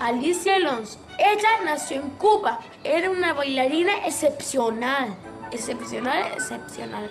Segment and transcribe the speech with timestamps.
[0.00, 0.98] Alicia Alonso.
[1.18, 2.60] Ella nació en Cuba.
[2.84, 5.16] Era una bailarina excepcional.
[5.50, 7.10] Excepcional, excepcional.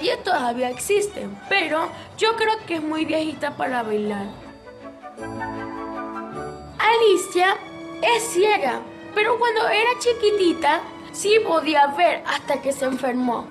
[0.00, 4.26] Y todavía existe, pero yo creo que es muy viejita para bailar.
[6.78, 7.56] Alicia
[8.02, 8.80] es ciega,
[9.14, 10.80] pero cuando era chiquitita
[11.12, 13.46] sí podía ver hasta que se enfermó.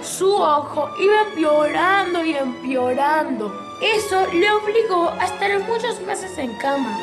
[0.00, 3.67] Su ojo iba empeorando y empeorando.
[3.80, 6.98] Eso le obligó a estar muchos meses en cama.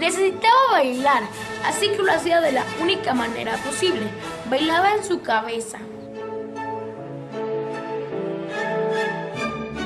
[0.00, 1.22] Necesitaba bailar,
[1.66, 4.06] así que lo hacía de la única manera posible.
[4.48, 5.78] Bailaba en su cabeza.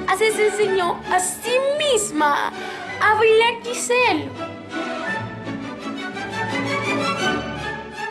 [0.07, 2.53] Así se enseñó a sí misma
[3.03, 4.29] a bailar Giselle.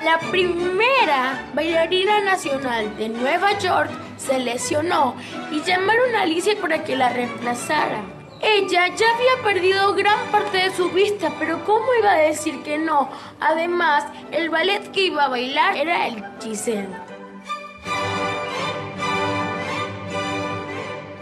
[0.03, 5.16] La primera bailarina nacional de Nueva York se lesionó
[5.52, 8.03] y llamaron a Alicia para que la reemplazara.
[8.42, 12.78] Ella ya había perdido gran parte de su vista, pero ¿cómo iba a decir que
[12.78, 13.09] no?
[13.39, 16.89] Además, el ballet que iba a bailar era el Giselle.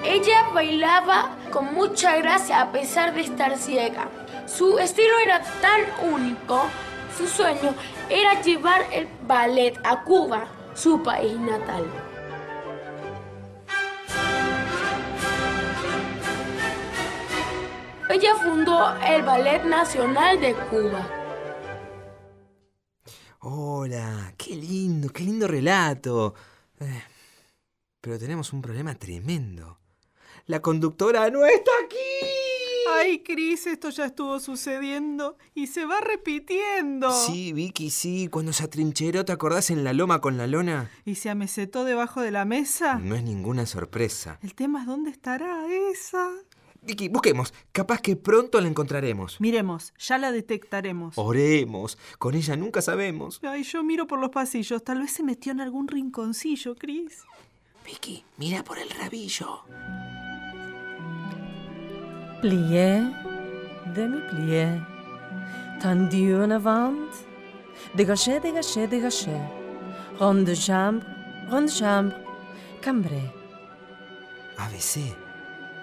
[0.03, 4.09] Ella bailaba con mucha gracia a pesar de estar ciega.
[4.45, 5.81] Su estilo era tan
[6.12, 6.66] único,
[7.17, 7.73] su sueño
[8.09, 12.05] era llevar el ballet a Cuba, su país natal.
[18.16, 21.06] Ella fundó el Ballet Nacional de Cuba.
[23.40, 26.34] Hola, qué lindo, qué lindo relato.
[26.80, 27.04] Eh,
[28.00, 29.80] pero tenemos un problema tremendo.
[30.46, 32.96] La conductora no está aquí.
[32.96, 37.12] Ay, Cris, esto ya estuvo sucediendo y se va repitiendo.
[37.12, 38.30] Sí, Vicky, sí.
[38.32, 40.90] Cuando se atrincheró, ¿te acordás en la loma con la lona?
[41.04, 42.96] ¿Y se amesetó debajo de la mesa?
[42.96, 44.40] No es ninguna sorpresa.
[44.42, 46.32] El tema es dónde estará esa.
[46.86, 47.53] Vicky, busquemos.
[47.72, 49.41] Capaz que pronto la encontraremos.
[49.41, 51.18] Miremos, ya la detectaremos.
[51.18, 51.97] Oremos.
[52.19, 53.40] Con ella nunca sabemos.
[53.44, 54.84] Ay, yo miro por los pasillos.
[54.84, 57.24] Tal vez se metió en algún rinconcillo, Chris.
[57.85, 59.63] Vicky, mira por el rabillo.
[62.41, 63.01] Plié,
[63.95, 64.81] demi-plié.
[65.81, 67.09] Tendu en avant.
[67.95, 69.38] Dégagé, dégagé, dégagé.
[70.19, 71.06] Ronde de chambre,
[71.50, 72.16] ronde de chambre.
[72.81, 73.31] Cambré.
[74.57, 75.16] ABC.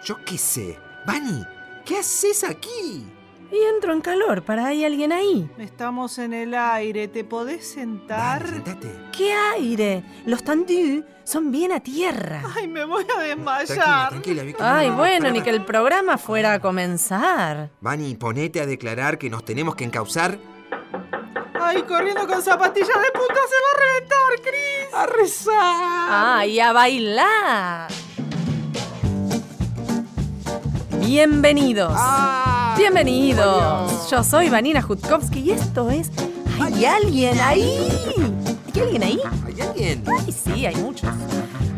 [0.05, 0.79] Yo qué sé.
[1.07, 1.45] Vani,
[1.85, 3.07] ¿qué haces aquí?
[3.51, 5.51] Y entro en calor, ¿para hay alguien ahí?
[5.59, 8.47] Estamos en el aire, ¿te podés sentar?
[8.49, 8.91] Sentate.
[9.15, 10.03] ¿Qué aire?
[10.25, 12.43] Los tendus son bien a tierra.
[12.57, 14.09] Ay, me voy a Tranquila, desmayar.
[14.11, 14.59] tranquila, Vicky.
[14.63, 17.69] Ay, No, no, bueno, ni que el programa fuera a comenzar.
[17.83, 20.39] Vani, ponete a declarar que nos tenemos que encauzar
[21.65, 24.95] Ay, corriendo con zapatillas de punta se va a reventar, Chris.
[24.95, 26.09] a rezar.
[26.39, 27.89] ¡Ay, a bailar!
[31.07, 31.93] Bienvenidos.
[31.97, 34.09] Ah, Bienvenidos.
[34.11, 36.11] Yo soy Vanina Jutkowski y esto es
[36.61, 37.89] ¿Hay alguien ahí?
[38.73, 39.19] ¿Hay alguien ahí?
[39.47, 40.05] ¿Hay alguien?
[40.07, 41.11] Ay, sí, hay muchos.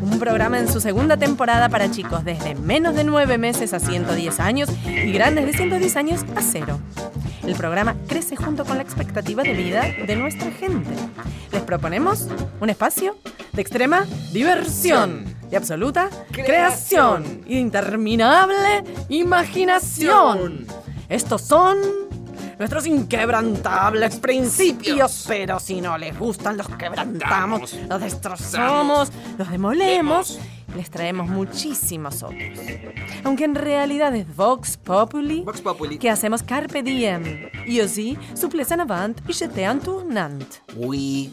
[0.02, 4.40] Un programa en su segunda temporada para chicos desde menos de 9 meses a 110
[4.40, 6.78] años y grandes de 110 años a cero.
[7.46, 10.90] El programa crece junto con la expectativa de vida de nuestra gente.
[11.50, 12.28] Les proponemos
[12.60, 13.16] un espacio
[13.52, 20.66] de extrema diversión, de absoluta creación y interminable imaginación.
[21.08, 21.78] Estos son
[22.58, 30.38] nuestros inquebrantables principios, pero si no les gustan los quebrantamos, los destrozamos, los demolemos,
[30.76, 32.40] les traemos muchísimos otros.
[33.24, 35.98] Aunque en realidad es Vox Populi, Vox Populi.
[35.98, 40.44] que hacemos carpe diem, y aussi souplesse en avant y jeté en tournant.
[40.76, 41.32] Uy,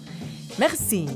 [0.57, 1.07] Merci.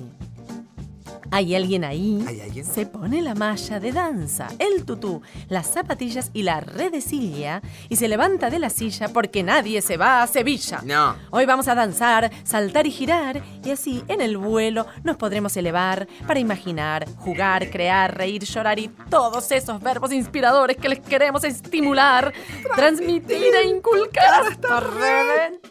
[1.32, 2.24] ¿Hay alguien ahí?
[2.28, 2.66] ¿Hay alguien?
[2.66, 8.08] Se pone la malla de danza, el tutú, las zapatillas y la redecilla y se
[8.08, 10.82] levanta de la silla porque nadie se va a Sevilla.
[10.84, 11.16] No.
[11.32, 16.08] Hoy vamos a danzar, saltar y girar y así en el vuelo nos podremos elevar
[16.28, 22.34] para imaginar, jugar, crear, reír, llorar y todos esos verbos inspiradores que les queremos estimular,
[22.76, 25.66] transmitir e inculcar hasta reventar.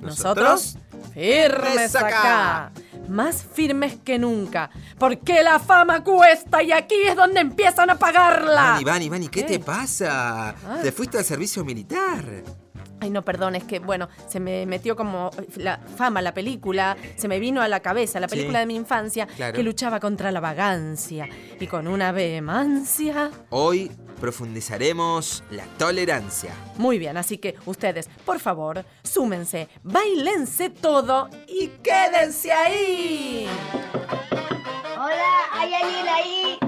[0.00, 0.76] Nosotros,
[1.14, 2.72] firmes acá.
[3.12, 4.70] Más firmes que nunca.
[4.98, 8.54] Porque la fama cuesta y aquí es donde empiezan a pagarla.
[8.72, 9.58] Vani, Vani, Vani, ¿qué, ¿Qué?
[9.58, 10.48] te pasa?
[10.50, 10.78] Ah.
[10.82, 12.24] Te fuiste al servicio militar.
[13.00, 17.26] Ay, no, perdón, es que, bueno, se me metió como la fama, la película, se
[17.26, 18.36] me vino a la cabeza, la Sí.
[18.36, 19.54] película de mi infancia, Claro.
[19.54, 21.28] que luchaba contra la vagancia
[21.58, 23.32] y con una vehemencia.
[23.50, 23.90] Hoy
[24.22, 26.54] profundizaremos la tolerancia.
[26.76, 33.48] Muy bien, así que ustedes, por favor, súmense, bailense todo y quédense ahí.
[34.94, 36.58] Hola, ¿hay alguien ahí?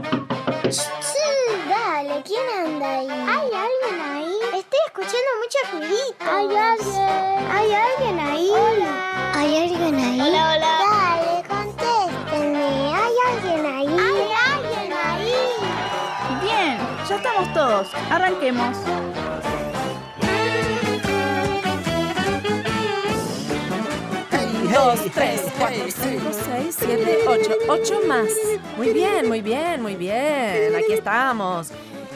[0.69, 1.31] Sí,
[1.69, 3.09] dale, ¿quién anda ahí?
[3.09, 4.35] ¿Hay alguien ahí?
[4.59, 6.27] Estoy escuchando muchos ruiditos.
[6.29, 7.53] ¿Hay alguien?
[7.53, 8.51] ¿Hay alguien ahí?
[8.51, 9.33] Hola.
[9.33, 10.21] ¿Hay alguien ahí?
[10.21, 10.83] Hola, hola.
[17.34, 18.76] Vamos todos, arranquemos.
[24.72, 27.50] Dos, tres, cuatro, cinco, seis, siete, ocho.
[27.69, 28.28] Ocho más.
[28.76, 30.76] Muy bien, muy bien, muy bien.
[30.76, 31.70] Aquí estamos.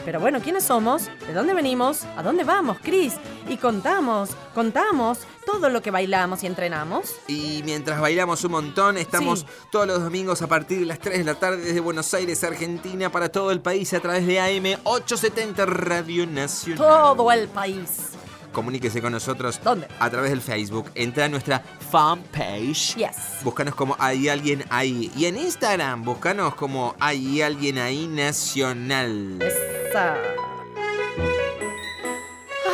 [0.05, 1.09] Pero bueno, ¿quiénes somos?
[1.27, 2.05] ¿De dónde venimos?
[2.15, 3.15] ¿A dónde vamos, Cris?
[3.49, 7.15] Y contamos, contamos todo lo que bailamos y entrenamos.
[7.27, 9.45] Y mientras bailamos un montón, estamos Sí.
[9.71, 13.11] todos los domingos a partir de las 3 de la tarde desde Buenos Aires, Argentina,
[13.11, 16.77] para todo el país a través de AM 870 Radio Nacional.
[16.77, 18.09] Todo el país.
[18.53, 19.87] Comuníquese con nosotros ¿Dónde?
[19.99, 20.89] a través del Facebook.
[20.95, 22.95] Entra a nuestra fanpage.
[22.95, 23.43] Yes.
[23.43, 25.11] Búscanos como Hay Alguien Ahí.
[25.15, 29.39] Y en Instagram, búscanos como Hay Alguien Ahí Nacional.
[29.41, 30.15] Esa.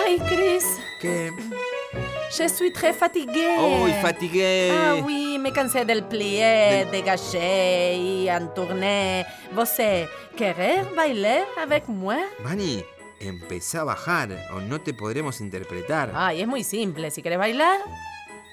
[0.05, 0.65] Ay, Cris.
[0.99, 1.31] ¿Qué?
[2.37, 3.57] Je suis très fatiguée.
[3.83, 4.71] Uy, fatigué.
[4.71, 9.25] Ah oui, me cansé del plié, dégagé y en tourné.
[9.53, 12.17] Você querer bailar avec moi?
[12.39, 12.83] Vani,
[13.19, 16.11] empezá a bajar o no te podremos interpretar.
[16.13, 17.09] Ay, es muy simple.
[17.11, 17.79] Si querés bailar,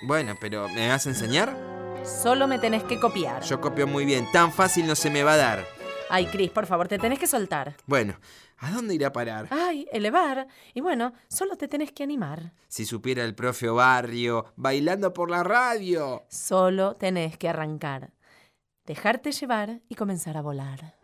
[0.04, 1.56] Bueno, pero ¿me vas a enseñar?
[2.04, 3.42] solo me tenés que copiar.
[3.42, 5.66] Yo copio muy bien, tan fácil no se me va a dar.
[6.10, 7.74] Ay, Cris, por favor, te tenés que soltar.
[7.86, 8.14] Bueno,
[8.62, 9.48] ¿a dónde irá a parar?
[9.50, 10.46] Ay, elevar.
[10.72, 12.54] Y bueno, solo te tenés que animar.
[12.68, 16.24] Si supiera el profe Barrio, bailando por la radio.
[16.28, 18.12] Solo tenés que arrancar.
[18.86, 20.96] Dejarte llevar y comenzar a volar.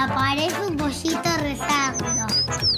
[0.00, 2.26] Aparece un pollito rezando.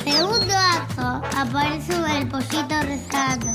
[0.04, 3.52] Segundo acto, aparece el pollito rezando.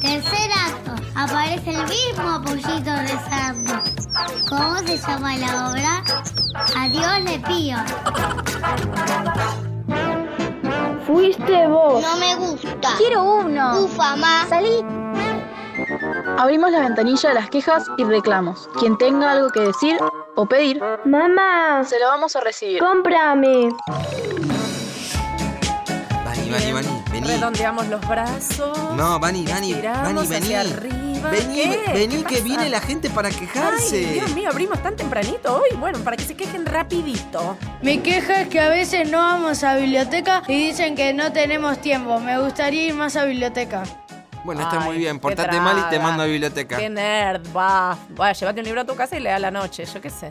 [0.00, 3.82] Tercer acto, aparece el mismo pollito rezando.
[4.48, 6.02] ¿Cómo se llama la obra?
[6.76, 7.76] A Dios le pío.
[11.06, 12.02] Fuiste vos.
[12.02, 12.96] No me gusta.
[12.98, 13.80] Quiero uno.
[13.84, 14.44] Ufa, ma.
[14.48, 14.84] Salí.
[16.36, 18.68] Abrimos la ventanilla de las quejas y reclamos.
[18.78, 19.98] Quien tenga algo que decir
[20.40, 22.78] o pedir, Mamá, se lo vamos a recibir.
[22.78, 23.70] cómprame.
[26.24, 27.26] Vani, Vani, Vani, vení.
[27.26, 28.78] Redondeamos los brazos.
[28.94, 30.36] No, Vani, Vani, Vani, vení.
[30.36, 31.30] hacia arriba.
[31.30, 31.90] Vení, ¿Qué?
[31.92, 33.96] vení, ¿Qué que viene la gente para quejarse.
[33.96, 35.76] Ay, Dios mío, abrimos tan tempranito hoy.
[35.76, 37.56] Bueno, para que se quejen rapidito.
[37.82, 41.80] Mi queja es que a veces no vamos a biblioteca y dicen que no tenemos
[41.80, 42.20] tiempo.
[42.20, 43.82] Me gustaría ir más a biblioteca.
[44.44, 45.18] Bueno, está muy bien.
[45.18, 46.76] Portate mal y te mando a biblioteca.
[46.78, 47.98] Qué nerd, va.
[48.10, 50.30] Bueno, llévate un libro a tu casa y lea a la noche, yo qué sé.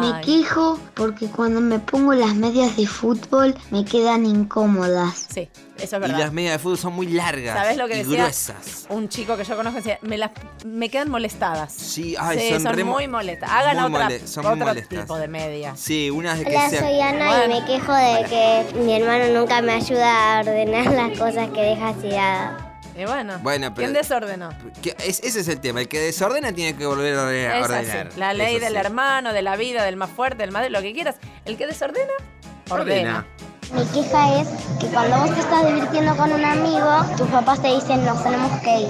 [0.00, 0.20] Me Ay.
[0.24, 5.26] quejo porque cuando me pongo las medias de fútbol me quedan incómodas.
[5.34, 6.18] Sí, eso es Y verdad.
[6.18, 8.18] las medias de fútbol son muy largas ¿Sabes lo que y decía?
[8.22, 8.86] gruesas.
[8.88, 10.30] Un chico que yo conozco decía, me, las,
[10.64, 11.72] me quedan molestadas.
[11.72, 13.50] Sí, ay, Sí, son, son, re mo- muy molestas.
[13.50, 15.00] Hagan muy otra, mole- son muy otro molestas.
[15.00, 15.80] tipo de medias.
[15.80, 16.84] Sí, unas de que Hola, sean...
[16.84, 21.18] soy Ana y me quejo de que mi hermano nunca me ayuda a ordenar las
[21.18, 22.67] cosas que deja tiradas.
[22.98, 24.48] Y bueno, Bueno, pero- ¿quién desordenó?
[24.82, 25.80] que es- ese es el tema.
[25.80, 27.72] El que desordena tiene que volver a ordenar.
[27.72, 28.18] Así.
[28.18, 28.78] La ley Eso del sí.
[28.80, 31.14] hermano, de la vida, del más fuerte, del más de lo que quieras.
[31.44, 32.12] El que desordena,
[32.68, 33.24] ordena.
[33.72, 34.48] Mi queja es
[34.80, 38.50] que cuando vos te estás divirtiendo con un amigo, tus papás te dicen nos tenemos
[38.62, 38.88] que ir.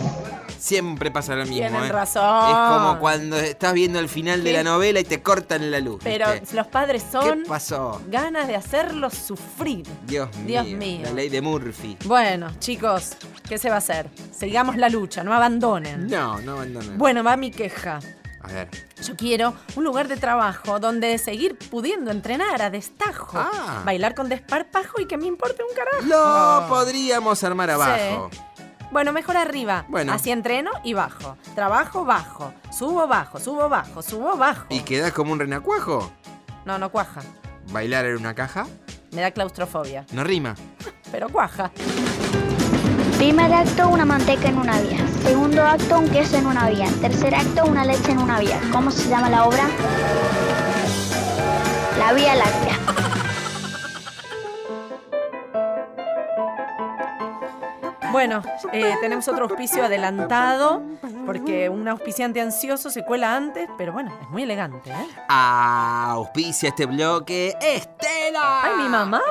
[0.59, 1.89] Siempre pasa lo mismo, Tienen ¿eh?
[1.93, 2.49] razón.
[2.51, 6.01] Es como cuando estás viendo el final de la novela y te cortan la luz.
[6.03, 6.57] Pero ¿viste?
[6.57, 8.01] los padres son ¿Qué pasó?
[8.09, 9.87] ganas de hacerlos sufrir.
[10.07, 10.63] Dios mío.
[10.65, 11.01] Dios mío.
[11.05, 11.97] La ley de Murphy.
[12.05, 13.13] Bueno, chicos,
[13.49, 14.09] ¿qué se va a hacer?
[14.37, 16.07] Sigamos la lucha, no abandonen.
[16.09, 16.97] No, no abandones.
[16.99, 18.01] Bueno, va mi queja.
[18.41, 18.69] A ver.
[19.03, 23.83] Yo quiero un lugar de trabajo donde seguir pudiendo entrenar a destajo, Ah.
[23.85, 26.05] bailar con desparpajo y que me importe un carajo.
[26.07, 28.31] Lo podríamos armar abajo.
[28.91, 29.85] Bueno, mejor arriba.
[29.89, 30.13] Bueno.
[30.13, 31.37] Así entreno y bajo.
[31.55, 32.53] Trabajo, bajo.
[32.71, 34.67] Subo, bajo, subo, bajo, subo, bajo.
[34.71, 36.11] ¿Y quedás como un renacuajo?
[36.65, 37.21] No, no cuaja.
[37.71, 38.67] ¿Bailar en una caja?
[39.13, 40.07] Me da claustrofobia.
[40.13, 40.55] No rima.
[41.13, 41.71] Pero cuaja.
[43.19, 44.99] Primer acto, una manteca en una vía.
[45.23, 46.87] Segundo acto, un queso en una vía.
[47.01, 48.61] Tercer acto, una leche en una vía.
[48.73, 49.65] ¿Cómo se llama la obra?
[51.99, 52.68] La Vía Láctea.
[58.19, 60.83] Bueno, eh, tenemos otro auspicio adelantado,
[61.25, 65.07] porque un auspiciante ansioso se cuela antes, pero bueno, es muy elegante, ¿eh?
[65.29, 68.65] Auspicia este bloque Estela.
[68.65, 69.23] ¡Ay, mi mamá!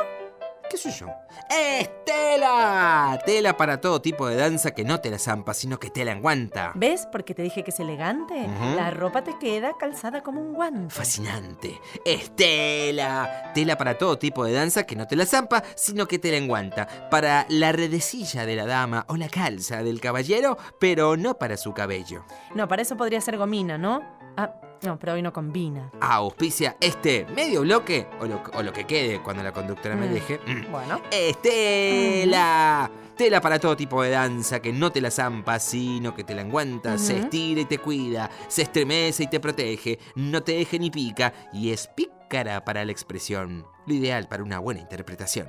[0.70, 1.08] ¿Qué soy yo?
[1.50, 3.20] ¡Estela!
[3.26, 6.12] Tela para todo tipo de danza que no te la zampa, sino que te la
[6.12, 6.74] aguanta.
[6.76, 7.08] ¿Ves?
[7.12, 8.48] Porque te dije que es elegante.
[8.76, 10.94] La ropa te queda calzada como un guante.
[10.94, 11.80] Fascinante.
[12.04, 13.52] Estela.
[13.54, 16.38] Tela para todo tipo de danza que no te la zampa, sino que te la
[16.38, 17.10] enguanta.
[17.10, 21.74] Para la redecilla de la dama o la calza del caballero, pero no para su
[21.74, 22.26] cabello.
[22.56, 24.02] No, para eso podría ser gomina, ¿no?
[24.36, 24.54] Ah,
[24.84, 25.92] no, pero hoy no combina.
[26.00, 30.14] Auspicia este medio bloque, o lo, o lo que quede cuando la conductora me Mm.
[30.14, 30.40] deje.
[30.46, 30.72] Mm.
[30.72, 31.02] Bueno.
[31.12, 32.90] Estela.
[33.18, 36.42] Tela para todo tipo de danza que no te la zampa, sino que te la
[36.42, 37.24] enguanta, se Ujú.
[37.24, 41.72] estira y te cuida, se estremece y te protege, no te deje ni pica y
[41.72, 43.66] es pícara para la expresión.
[43.88, 45.48] Lo ideal para una buena interpretación.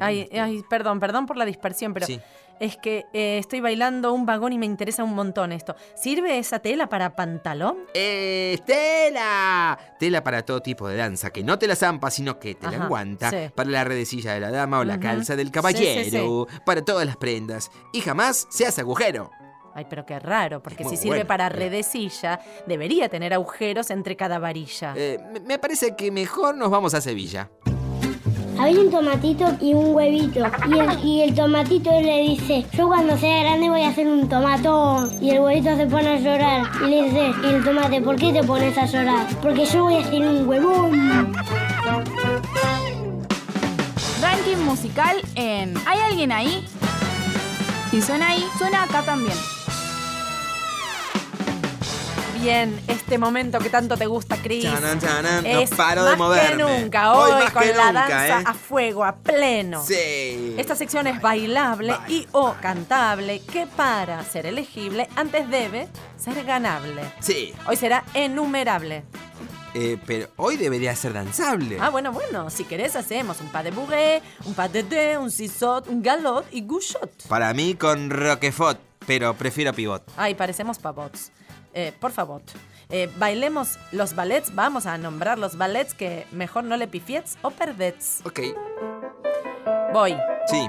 [0.00, 2.20] Ay, ay, perdón, perdón por la dispersión, pero Sí.
[2.60, 5.74] es que eh, estoy bailando un vagón y me interesa un montón esto.
[5.94, 7.76] ¿Sirve esa tela para pantalón?
[7.94, 9.78] Estela.
[9.98, 12.88] Tela para todo tipo de danza que no te la zampa, sino que te la
[13.30, 13.36] sí.
[13.54, 16.46] Para la redecilla de la dama o la calza del sí, caballero.
[16.64, 17.70] Para todas las prendas.
[17.92, 19.30] Y jamás se hace agujero.
[19.76, 21.26] Ay, pero qué raro, porque Muy si sirve bueno.
[21.26, 24.94] para redecilla, debería tener agujeros entre cada varilla.
[24.96, 27.50] Eh, me parece que mejor nos vamos a Sevilla.
[28.58, 30.40] Había un tomatito y un huevito.
[30.68, 34.28] Y el, y el tomatito le dice, yo cuando sea grande voy a hacer un
[34.28, 35.10] tomatón.
[35.20, 36.66] Y el huevito se pone a llorar.
[36.84, 39.26] Y le dice, y el tomate, ¿por qué te pones a llorar?
[39.42, 41.32] Porque yo voy a hacer un huevón.
[44.22, 46.64] Ranking musical en ¿Hay alguien ahí?
[47.90, 49.36] Si suena ahí, suena acá también.
[52.44, 54.66] Bien, este momento que tanto te gusta, Cris.
[54.66, 56.62] No paro más de moverme.
[56.64, 58.44] que nunca, hoy, Hoy más con que la nunca, danza ¿eh?
[58.46, 59.82] a fuego, a pleno.
[59.82, 60.54] Sí.
[60.58, 62.06] Esta sección es bailable Baila.
[62.10, 67.00] y o cantable, que para ser elegible antes debe ser ganable.
[67.20, 69.04] Sí, Hoy será enumerable.
[69.72, 71.78] eh, pero hoy debería ser danzable.
[71.80, 75.30] Ah, bueno, bueno, si querés hacemos un pas de bourré, un pas de deux, un
[75.30, 77.26] sisot, un galop y gouchot.
[77.26, 80.02] Para mí con Roquefort, pero prefiero pivot.
[80.18, 81.30] Ay, parecemos pavots.
[81.74, 82.40] Eh, por favor,
[82.88, 87.50] eh, bailemos los ballets, vamos a nombrar los ballets que mejor no le pifiets o
[87.50, 88.20] perdets.
[88.24, 88.40] Ok,
[89.92, 90.16] Voy.
[90.46, 90.66] sí.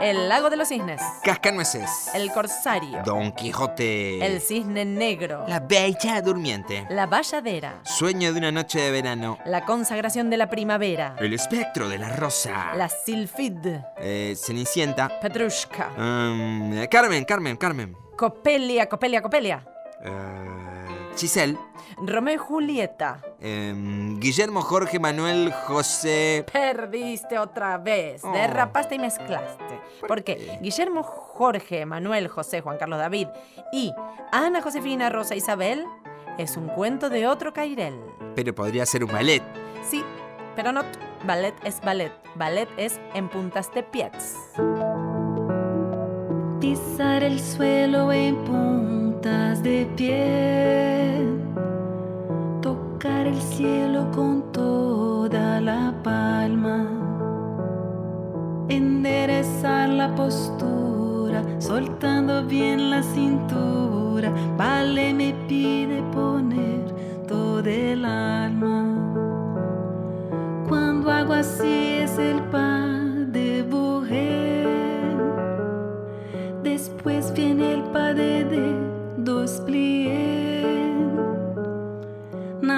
[0.00, 1.02] El lago de los cisnes.
[1.24, 2.10] Cascanueces.
[2.14, 3.02] El corsario.
[3.04, 4.24] Don Quijote.
[4.24, 5.44] El cisne negro.
[5.48, 6.86] La bella durmiente.
[6.88, 7.80] La valladera.
[7.82, 9.38] Sueño de una noche de verano.
[9.44, 11.16] La consagración de la primavera.
[11.18, 12.74] El espectro de la rosa.
[12.76, 13.58] La silfid.
[13.96, 15.18] Eh, Cenicienta.
[15.20, 15.90] Petrushka.
[15.98, 17.96] Um, eh, Carmen, Carmen, Carmen.
[18.16, 19.64] Copelia, Copelia, Copelia.
[20.04, 20.86] Eh,
[21.16, 21.58] Giselle.
[21.96, 23.20] Romeo y Julieta.
[23.40, 26.44] Em, Guillermo Jorge Manuel José.
[26.52, 28.22] Perdiste otra vez.
[28.24, 28.30] Oh.
[28.32, 29.80] Derrapaste y mezclaste.
[30.06, 33.28] Porque Guillermo Jorge, Manuel, José, Juan Carlos David
[33.72, 33.92] y
[34.30, 35.84] Ana Josefina Rosa Isabel
[36.38, 37.98] es un cuento de otro Cairel.
[38.36, 39.42] Pero podría ser un ballet.
[39.88, 40.04] Sí,
[40.54, 40.82] pero no.
[41.24, 42.12] Ballet es ballet.
[42.36, 44.36] Ballet es en puntas de pies.
[46.60, 51.20] pisar el suelo en puntas de pie,
[52.62, 56.86] tocar el cielo con toda la palma,
[58.68, 66.94] enderezar la postura, soltando bien la cintura, vale me pide poner
[67.26, 68.84] todo el alma.
[70.68, 74.68] Cuando hago así es el pan de mujer.
[76.62, 78.77] Después viene el padre de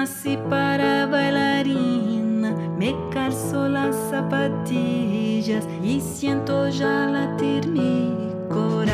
[0.01, 8.11] Nací para bailarina, me calzo las zapatillas y siento ya latir mi
[8.49, 8.90] corazón.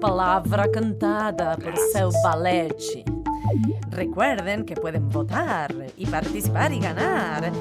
[0.00, 3.04] Palabra Cantada, por seu balete.
[3.90, 7.52] Recuerden que pueden votar y participar y ganar.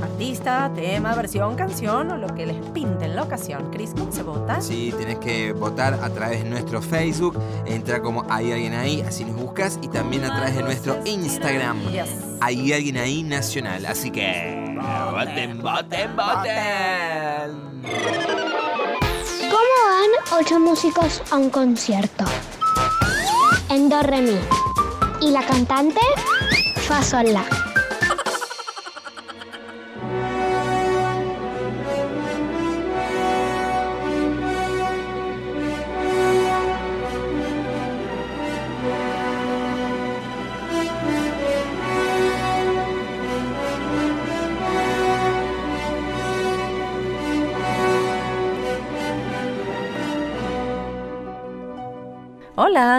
[0.00, 3.70] Artista, tema, versión, canción o lo que les pinte en la ocasión.
[3.72, 4.60] Cris, ¿cómo se vota?
[4.60, 7.36] Sí, tenés que votar a través de nuestro Facebook.
[7.66, 9.78] Entra como hay alguien ahí, así nos buscas.
[9.82, 11.80] Y también a través de nuestro Instagram.
[11.90, 12.08] Yes.
[12.40, 13.84] Hay alguien ahí nacional.
[13.86, 14.76] Así que.
[15.12, 17.09] Voten, voten, voten.
[20.32, 22.24] Ocho músicos a un concierto?
[23.68, 24.38] En do re mi.
[25.20, 26.00] ¿Y la cantante?
[26.86, 27.59] Fa sol la.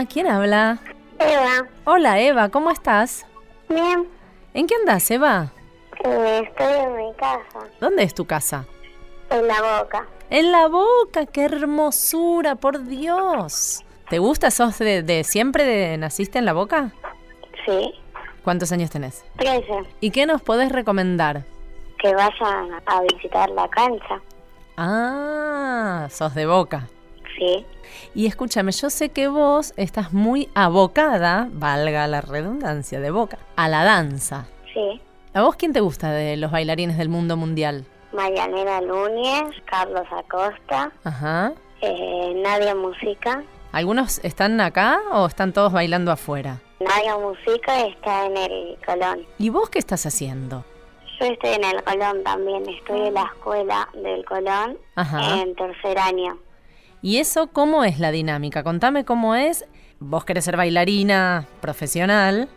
[0.02, 0.80] Hola, ¿quién habla?
[1.20, 3.24] Eva, Hola, Eva, ¿cómo estás?
[3.70, 4.08] bien,
[4.56, 5.52] ¿En qué andas, Eva?
[6.04, 8.66] eh, estoy en mi casa, ¿Dónde es tu casa?
[9.30, 10.08] en la boca.
[10.32, 13.86] En la boca, qué hermosura, por Dios.
[14.10, 14.50] ¿Te gusta?
[14.50, 16.90] ¿Sos de, de siempre de, naciste en la boca?
[17.68, 17.94] Sí,
[18.44, 19.24] ¿Cuántos años tenés?
[19.38, 19.68] 13.
[20.00, 21.44] ¿Y qué nos podés recomendar?
[22.00, 24.20] Que vayan a visitar la cancha.
[24.78, 26.88] Ah, sos de boca.
[27.38, 27.64] Sí,
[28.15, 33.67] Y escúchame, yo sé que vos estás muy abocada, valga la redundancia de boca, a
[33.67, 34.47] la danza.
[34.73, 35.01] sí.
[35.34, 37.86] ¿A vos quién te gusta de los bailarines del mundo mundial?
[38.12, 41.54] Marianela Núñez, Carlos Acosta, Ajá.
[41.82, 43.41] eh, Nadia Música.
[43.71, 46.60] ¿Algunos están acá o están todos bailando afuera?
[46.82, 49.25] Nadia Música está en el Colón.
[49.38, 50.65] ¿Y vos qué estás haciendo?
[51.17, 55.39] Yo estoy en el Colón también, estoy en la escuela del Colón Ajá.
[55.41, 56.38] en tercer año.
[57.02, 58.64] ¿Y eso cómo es la dinámica?
[58.64, 59.66] Contame cómo es.
[60.00, 62.50] Vos querés ser bailarina profesional,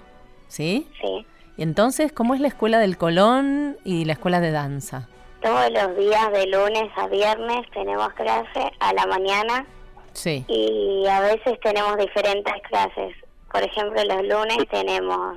[0.49, 0.87] ¿sí?
[1.01, 1.27] Sí.
[1.57, 5.09] Y entonces, ¿cómo es la escuela del Colón y la escuela de danza?
[5.43, 9.67] Todos los días de lunes a viernes tenemos clase a la mañana
[10.15, 10.45] Sí.
[10.49, 13.15] y a veces tenemos diferentes clases.
[13.53, 15.37] Por ejemplo, los lunes tenemos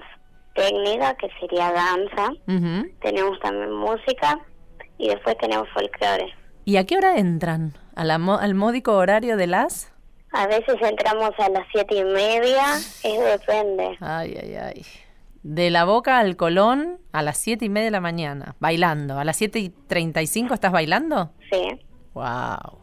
[0.55, 2.31] técnica, que sería danza,
[3.01, 4.39] tenemos también música
[4.97, 6.33] y después tenemos folclore.
[6.65, 7.73] ¿Y a qué hora entran?
[7.97, 9.91] ¿A la mo- ¿Al módico horario de las?
[10.31, 13.97] A veces entramos a las siete y media, es depende.
[14.01, 14.85] Ay, ay, ay.
[15.41, 19.17] De la boca al Colón a las siete y media de la mañana, bailando.
[19.17, 21.31] ¿A las 7 y 35 estás bailando?
[21.51, 21.79] Sí.
[22.13, 22.77] Wow.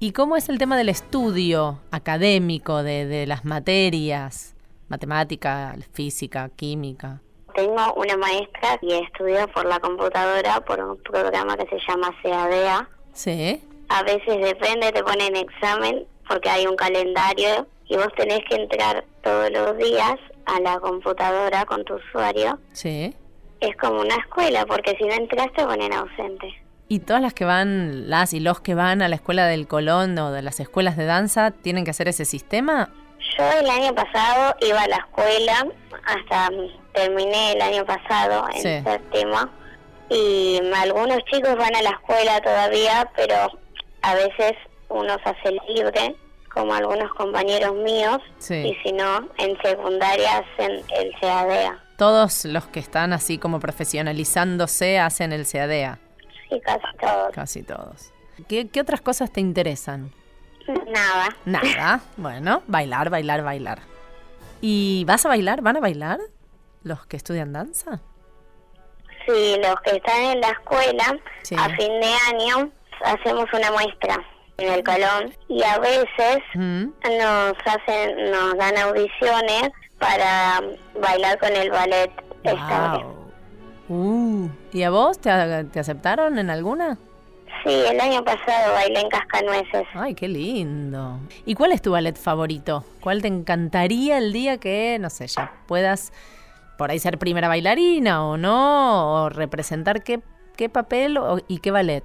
[0.00, 4.56] ¿Y cómo es el tema del estudio académico de, de las materias?
[4.88, 7.20] Matemática, física, química.
[7.54, 12.88] Tengo una maestra que estudia por la computadora por un programa que se llama CADEA.
[13.12, 13.62] Sí.
[13.88, 19.04] A veces depende, te ponen examen porque hay un calendario y vos tenés que entrar
[19.22, 22.58] todos los días a la computadora con tu usuario.
[22.72, 23.14] Sí.
[23.60, 26.54] Es como una escuela porque si no entras te ponen ausente.
[26.90, 30.18] ¿Y todas las que van, las y los que van a la escuela del Colón
[30.18, 32.90] o de las escuelas de danza, tienen que hacer ese sistema?
[33.38, 35.66] Yo el año pasado iba a la escuela,
[36.06, 36.50] hasta
[36.94, 38.90] terminé el año pasado en Sí.
[38.90, 39.38] séptimo,
[40.08, 43.50] y algunos chicos van a la escuela todavía, pero
[44.02, 44.52] a veces
[44.88, 46.16] uno se hace libre,
[46.52, 48.54] como algunos compañeros míos, Sí.
[48.54, 51.78] y si no, en secundaria hacen el CADEA.
[51.96, 55.98] Todos los que están así como profesionalizándose hacen el CADEA.
[56.48, 57.32] Sí, casi todos.
[57.32, 58.12] Casi todos.
[58.48, 60.12] ¿Qué, qué otras cosas te interesan?
[60.66, 61.28] Nada.
[61.44, 62.00] Nada.
[62.16, 63.80] Bueno, bailar, bailar, bailar.
[64.60, 65.60] ¿Y vas a bailar?
[65.62, 66.18] ¿Van a bailar
[66.82, 68.00] los que estudian danza?
[69.26, 71.54] Sí, los que están en la escuela, Sí.
[71.58, 72.70] a fin de año
[73.04, 74.16] hacemos una muestra
[74.58, 76.84] en el Colón y a veces Mm.
[77.18, 80.60] nos hacen, nos dan audiciones para
[81.00, 82.10] bailar con el ballet.
[82.44, 83.14] Wow.
[83.88, 85.30] Uh, ¿Y a vos te,
[85.72, 86.98] te aceptaron en alguna?
[87.64, 89.86] Sí, el año pasado bailé en Cascanueces.
[89.94, 91.18] Ay, qué lindo.
[91.46, 92.84] ¿Y cuál es tu ballet favorito?
[93.00, 96.12] ¿Cuál te encantaría el día que, no sé, ya puedas
[96.76, 99.24] por ahí ser primera bailarina o no?
[99.24, 100.20] ¿O representar qué,
[100.56, 102.04] qué papel o- y qué ballet?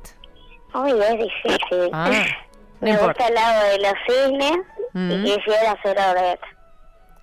[0.75, 1.89] Uy, es difícil.
[1.93, 2.15] Ah, no
[2.81, 3.07] Me importa.
[3.07, 4.57] gusta el lado de los cisnes
[4.95, 5.11] Mm.
[5.11, 6.41] y quisiera hacer Odette.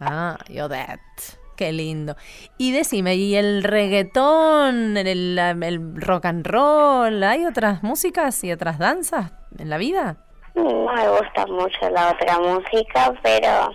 [0.00, 1.38] Ah, y Odette.
[1.56, 2.16] Qué lindo.
[2.58, 7.22] Y decime, ¿y el reggaetón, el, el rock and roll?
[7.22, 10.16] ¿Hay otras músicas y otras danzas en la vida?
[10.56, 13.70] No me gusta mucho la otra música, pero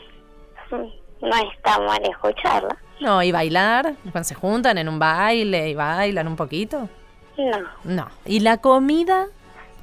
[0.71, 2.75] mm, no está mal escucharla.
[2.99, 6.89] No, y bailar, cuando se juntan en un baile y bailan un poquito.
[7.37, 8.07] No, No.
[8.25, 9.27] ¿Y la comida?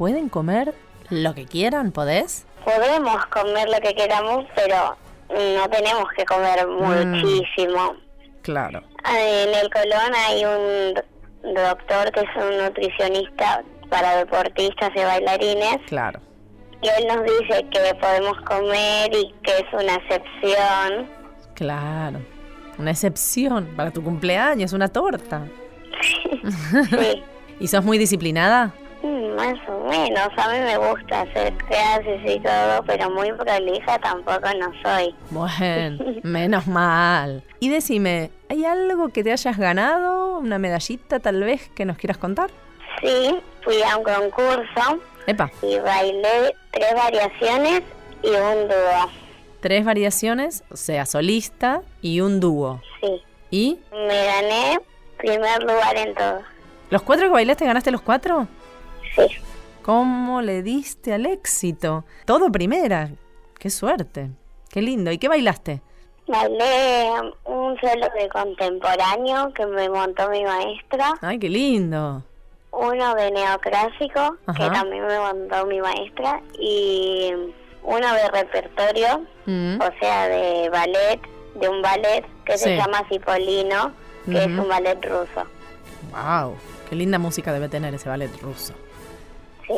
[0.02, 0.74] ¿Pueden comer
[1.10, 1.92] lo que quieran?
[1.92, 2.44] ¿Podés?
[2.64, 4.96] podemos comer lo que queramos, pero
[5.28, 7.94] no tenemos que comer muchísimo.
[8.42, 8.82] Claro.
[9.08, 16.18] En el Colón hay un doctor que es un nutricionista para deportistas y bailarines Claro.
[16.82, 21.08] y él nos dice que podemos comer y que es una excepción.
[21.54, 22.18] Claro.
[22.76, 25.46] Una excepción para tu cumpleaños, una torta.
[26.02, 27.22] Sí,
[27.60, 28.74] ¿Y sos muy disciplinada?
[29.02, 30.28] Más o menos.
[30.36, 35.14] A mí me gusta hacer clases y todo, pero muy prolija tampoco no soy.
[35.30, 37.42] Bueno, menos mal.
[37.60, 40.38] Y decime, ¿hay algo que te hayas ganado?
[40.38, 42.50] ¿Una medallita tal vez que nos quieras contar?
[43.00, 47.82] Sí, fui a un concurso Epa, y bailé tres variaciones
[48.22, 49.10] y un dúo.
[49.60, 52.80] tres variaciones, o sea, solista y un dúo.
[53.00, 54.80] Sí, ¿Y me gané
[55.18, 56.40] primer lugar en todo.
[56.90, 58.46] los cuatro que bailaste ganaste los cuatro?
[59.16, 59.26] Sí.
[59.82, 62.04] ¿Cómo le diste al éxito?
[62.24, 63.10] Todo primera.
[63.58, 64.30] Qué suerte.
[64.70, 65.10] Qué lindo.
[65.10, 65.82] ¿Y qué bailaste?
[66.28, 67.10] Bailé
[67.44, 72.22] un solo de contemporáneo que me montó mi maestra, Ay, qué lindo.
[72.70, 77.32] uno de neoclásico que también me montó mi maestra y
[77.82, 81.20] uno de repertorio, Mm, o sea, de ballet,
[81.56, 82.64] de un ballet que Sí.
[82.64, 83.92] se llama Cipolino,
[84.24, 85.44] que es un ballet ruso.
[86.12, 86.54] Wow.
[86.88, 88.72] Qué linda música debe tener ese ballet ruso.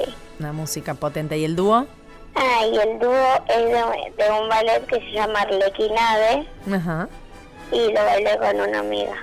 [0.04, 0.14] Sí.
[0.40, 1.38] Una música potente.
[1.38, 1.86] ¿Y el dúo?
[2.34, 3.14] Ah, y el dúo
[3.48, 7.08] es de, de un ballet que se llama Arlequinade Ajá.
[7.70, 9.14] y lo bailé con una amiga.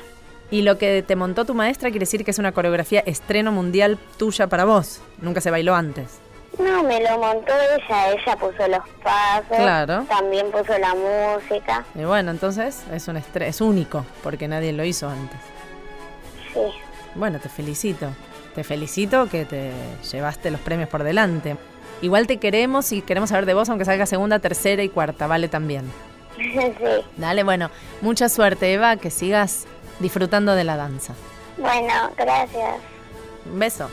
[0.50, 3.98] Y lo que te montó tu maestra quiere decir que es una coreografía estreno mundial
[4.18, 5.02] tuya para vos.
[5.22, 6.20] Nunca se bailó antes.
[6.60, 10.06] No, me lo montó ella, ella puso los pasos, Claro.
[10.10, 14.84] también puso la música, Y bueno, entonces es un estre- es único, porque nadie lo
[14.84, 15.40] hizo antes.
[16.54, 16.60] sí.
[17.16, 18.08] Bueno, te felicito.
[18.56, 19.72] Te felicito que te
[20.12, 21.58] llevaste los premios por delante.
[22.02, 25.48] Igual te queremos y queremos saber de vos, aunque salga segunda, tercera y cuarta, vale
[25.48, 25.92] también.
[26.36, 26.52] sí.
[27.18, 27.70] Dale, bueno,
[28.02, 29.66] mucha suerte, Eva, que sigas
[30.00, 31.14] disfrutando de la danza.
[31.58, 32.76] Bueno, gracias.
[33.52, 33.90] Un beso.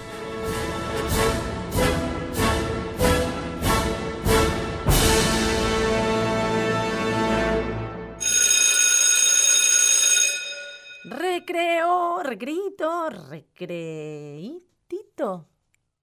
[11.32, 14.64] Recreo, recreito, recreitito.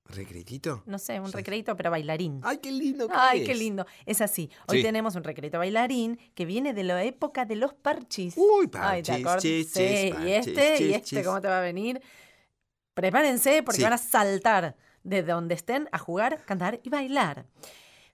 [0.08, 0.84] ¿Recretito?
[0.86, 2.40] No sé, un recreito, pero bailarín.
[2.44, 3.48] ¡Ay, qué lindo que Ay, es!
[3.48, 3.88] qué lindo.
[4.06, 4.52] Es así.
[4.68, 4.84] Hoy Sí.
[4.84, 8.36] tenemos un recreito bailarín que viene de la época de los parchis.
[8.38, 11.26] Uy, Ay, ¿te parchis, chis, Sí, chis, y parchis, este, y este, chis.
[11.26, 12.00] ¿cómo te va a venir?
[12.94, 13.84] Prepárense porque Sí.
[13.84, 17.48] van a saltar de donde estén a jugar, cantar y bailar.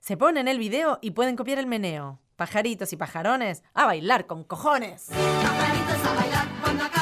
[0.00, 2.20] Se ponen el video y pueden copiar el meneo.
[2.36, 5.08] Pajaritos y pajarones, a bailar con cojones.
[5.10, 7.01] Pajaritos a bailar cuando acabas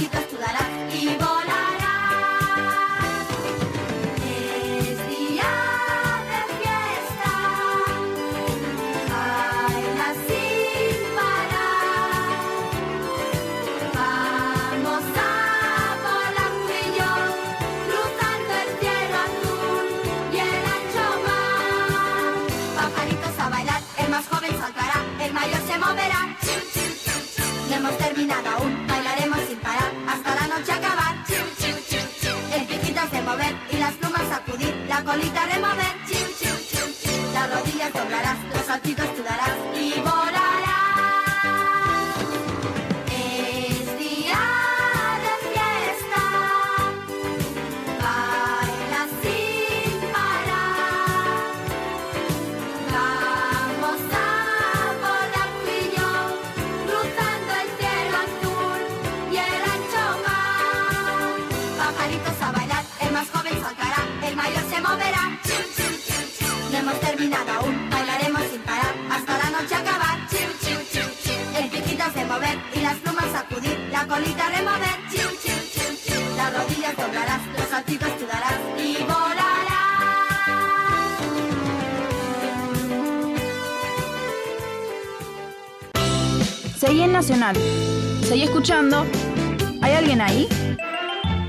[0.00, 0.29] doblarás,
[35.10, 35.90] colita remover.
[35.90, 35.99] Chiu,
[74.10, 74.96] colita remover.
[75.08, 76.20] Chiu, chiu, chiu, chiu.
[76.36, 79.60] Las rodillas doblarás, los saltitos tú darás y volarás.
[86.76, 87.56] Seguí en Nacional.
[88.26, 89.06] Seguí escuchando.
[89.82, 90.48] ¿Hay alguien ahí?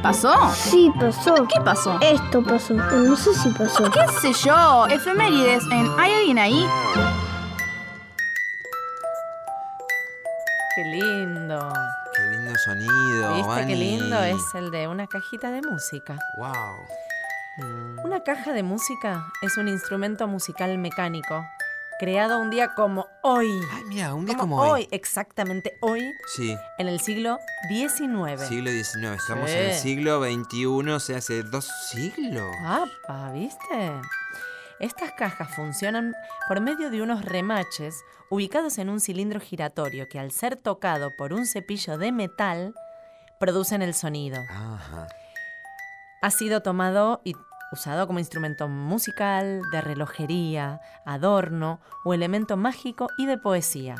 [0.03, 0.33] ¿Pasó?
[0.53, 1.47] Sí, pasó.
[1.47, 1.97] ¿Qué pasó?
[2.01, 2.73] Esto pasó.
[2.73, 3.89] No sé si pasó.
[3.91, 4.87] ¿Qué sé yo?
[4.87, 6.65] Efemérides en ¿Hay alguien ahí?
[12.65, 16.17] Sonido, ¿Viste qué lindo es el de una cajita de música?
[16.37, 18.05] Wow.
[18.05, 21.43] Una caja de música es un instrumento musical mecánico
[21.99, 23.47] creado un día como hoy.
[23.73, 24.81] Ay, mira, un día como, como hoy.
[24.81, 26.01] hoy, exactamente hoy,
[26.35, 27.37] Sí, en el siglo
[27.69, 28.41] XIX.
[28.47, 29.15] siglo XIX.
[29.21, 29.57] Estamos Sí.
[29.57, 32.51] en el siglo XXI, o sea, hace dos siglos.
[32.65, 33.31] ¡Apa!
[33.33, 33.91] ¿Viste?
[34.81, 36.15] Estas cajas funcionan
[36.47, 41.33] por medio de unos remaches ubicados en un cilindro giratorio que al ser tocado por
[41.33, 42.73] un cepillo de metal
[43.39, 44.41] producen el sonido.
[44.49, 45.07] Ajá.
[46.23, 47.35] Ha sido tomado y
[47.71, 53.95] usado como instrumento musical, de relojería, adorno o elemento mágico y de poesía.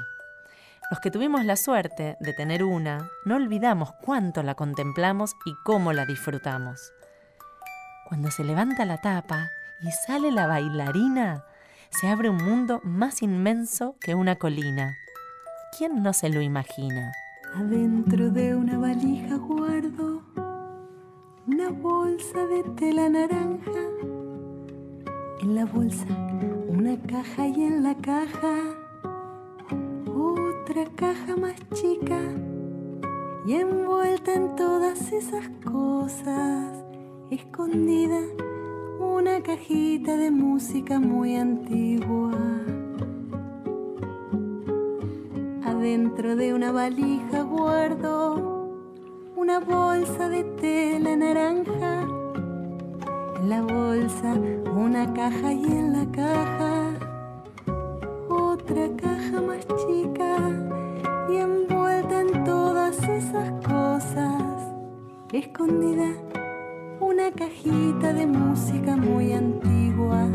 [0.90, 5.94] Los que tuvimos la suerte de tener una, no olvidamos cuánto la contemplamos y cómo
[5.94, 6.92] la disfrutamos.
[8.10, 9.52] Cuando se levanta la tapa
[9.84, 11.44] y sale la bailarina,
[11.90, 14.98] se abre un mundo más inmenso que una colina.
[15.78, 17.12] ¿Quién no se lo imagina?
[17.56, 20.22] Adentro de una valija guardo
[21.48, 23.82] una bolsa de tela naranja.
[25.42, 26.06] En la bolsa
[26.70, 28.56] una caja y en la caja
[30.08, 32.20] otra caja más chica.
[33.46, 36.86] Y envuelta en todas esas cosas,
[37.32, 38.22] escondida
[39.02, 42.32] una cajita de música muy antigua.
[45.66, 48.70] Adentro de una valija guardo
[49.36, 52.04] una bolsa de tela naranja.
[53.42, 54.36] En la bolsa
[54.76, 56.94] una caja y en la caja
[58.30, 60.38] otra caja más chica.
[61.30, 64.62] Y envuelta en todas esas cosas,
[65.32, 66.14] escondida
[67.22, 70.28] una cajita de música muy antigua.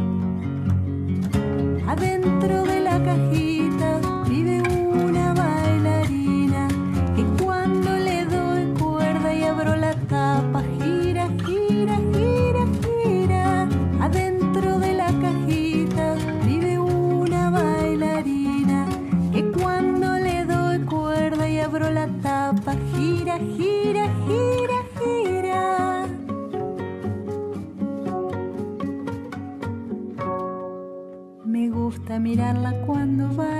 [1.88, 3.55] Adentro de la cajita
[32.26, 33.55] mirarla cuando baila.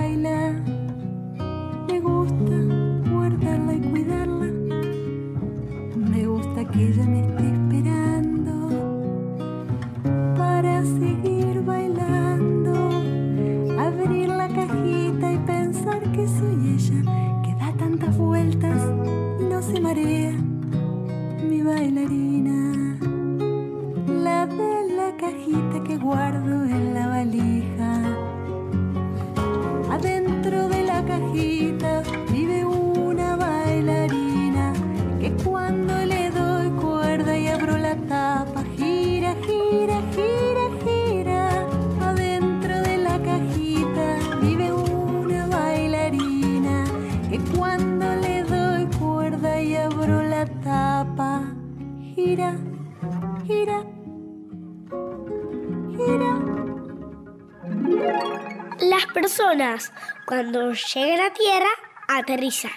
[60.37, 61.69] Cuando llegan a tierra
[62.07, 62.69] aterrizan.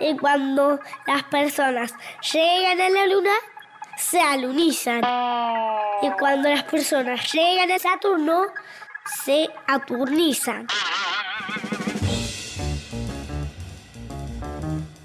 [0.00, 1.94] Y cuando las personas
[2.32, 3.34] llegan a la luna,
[3.98, 5.02] se alunizan.
[6.00, 8.46] Y cuando las personas llegan a Saturno,
[9.22, 10.66] se aturnizan.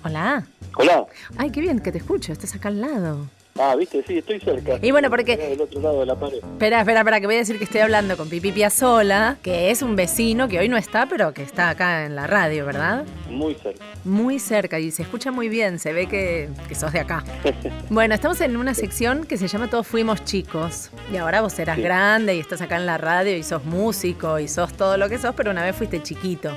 [0.05, 0.47] Hola.
[0.77, 1.05] Hola.
[1.37, 3.27] Ay, qué bien que te escucho, estás acá al lado.
[3.59, 4.77] Ah, viste, sí, estoy cerca.
[4.81, 6.37] Y bueno, porque- Del otro lado de la pared.
[6.37, 9.81] Espera, espera, espera, que voy a decir que estoy hablando con Pipi Piazzola, que es
[9.81, 13.05] un vecino que hoy no está, pero que está acá en la radio, ¿verdad?
[13.29, 13.83] Muy cerca.
[14.03, 17.23] Muy cerca y se escucha muy bien, se ve que, que sos de acá.
[17.89, 20.91] Bueno, estamos en una sección que se llama Todos Fuimos Chicos.
[21.11, 21.81] Y ahora vos eras Sí.
[21.81, 25.17] grande y estás acá en la radio y sos músico y sos todo lo que
[25.17, 26.51] sos, pero una vez fuiste chiquito.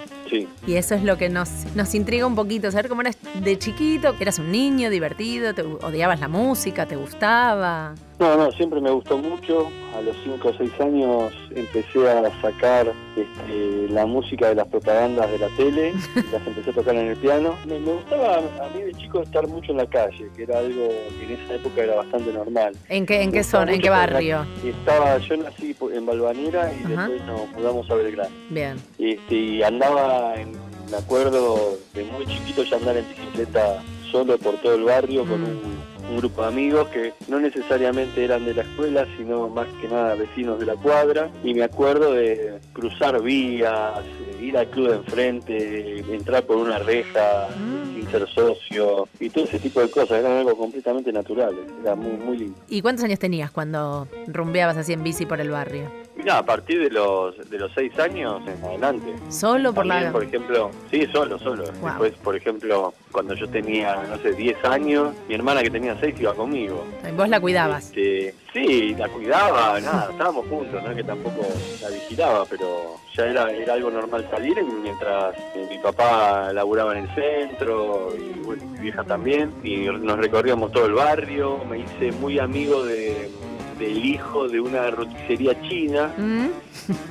[0.66, 4.14] Y eso es lo que nos, nos intriga un poquito, saber cómo eras de chiquito,
[4.20, 7.94] eras un niño divertido, te odiabas la música, te gustaba.
[8.20, 9.70] No, no, siempre me gustó mucho.
[9.96, 15.30] A los 5 o 6 años empecé a sacar este, la música de las propagandas
[15.30, 15.92] de la tele,
[16.30, 17.56] las empecé a tocar en el piano.
[17.66, 20.88] Me, me gustaba a mí de chico estar mucho en la calle, que era algo
[21.18, 22.76] que en esa época era bastante normal.
[22.90, 24.46] ¿En qué, en qué zona, en qué barrio?
[24.62, 27.09] Estaba, yo nací en Balvanera y Ajá.
[27.09, 28.37] después nos mudamos a Belgrano.
[28.50, 28.76] Bien.
[28.98, 30.52] Este, y andaba, en,
[30.90, 35.42] me acuerdo, de muy chiquito ya andar en bicicleta solo por todo el barrio con
[35.42, 39.88] un, un grupo de amigos que no necesariamente eran de la escuela, sino más que
[39.88, 41.31] nada vecinos de la cuadra.
[41.44, 44.01] Y me acuerdo de cruzar vías,
[44.40, 47.49] ir al club de enfrente, entrar por una reja
[47.94, 50.18] sin ser socio y todo ese tipo de cosas.
[50.18, 52.59] Eran algo completamente natural, era muy, muy lindo.
[52.68, 55.90] ¿Y cuántos años tenías cuando rumbeabas así en bici por el barrio?
[56.16, 59.14] Mirá, a partir de los de los seis años en adelante.
[59.31, 60.12] ¿Solo por También, la...?
[60.12, 61.64] por ejemplo, sí, solo, solo.
[61.64, 66.14] Después, por ejemplo, cuando yo tenía, no sé, 10 años, mi hermana que tenía 6
[66.20, 66.85] iba conmigo.
[67.16, 67.87] Vos la cuidabas.
[67.87, 71.42] Este, sí, la cuidaba, nada, estábamos juntos, no es que tampoco
[71.81, 75.35] la vigilaba, pero ya era, era algo normal salir mientras
[75.70, 80.87] mi papá laburaba en el centro y bueno, mi vieja también, y nos recorríamos todo
[80.87, 83.31] el barrio, me hice muy amigo de
[83.80, 86.46] del hijo de una roticería china ¿Mm?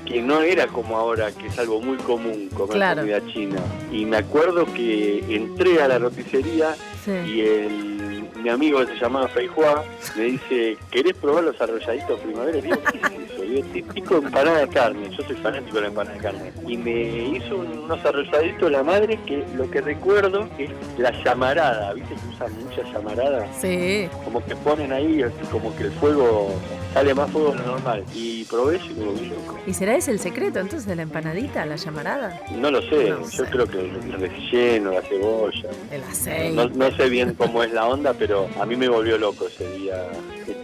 [0.05, 3.01] que no era como ahora, que es algo muy común comer Claro.
[3.01, 3.57] comida china.
[3.91, 7.11] Y me acuerdo que entré a la roticería Sí.
[7.11, 7.98] y el,
[8.41, 9.83] mi amigo que se llamaba Feijoa
[10.15, 12.57] me dice, ¿querés probar los arrolladitos primavera?
[12.57, 13.43] Y digo, ¿qué es eso?
[13.43, 16.53] Y Digo, típico empanada de carne, yo soy fanático de la empanada de carne.
[16.67, 17.01] Y me
[17.37, 22.53] hizo unos arrolladitos la madre que lo que recuerdo es la llamarada, ¿viste que usan
[22.63, 23.47] mucha llamarada?
[23.59, 24.07] Sí.
[24.23, 26.53] Como que ponen ahí, como que el fuego
[26.93, 28.03] sale más fuego de lo normal.
[28.13, 29.59] Y probé y me volví loco.
[29.65, 32.41] ¿Y será ese el secreto entonces de la empanadita, la llamarada?
[32.55, 35.69] No lo sé, No yo creo que el relleno, la cebolla.
[35.91, 36.55] El aceite.
[36.55, 39.69] No, no sé bien cómo es la onda, pero a mí me volvió loco ese
[39.77, 40.07] día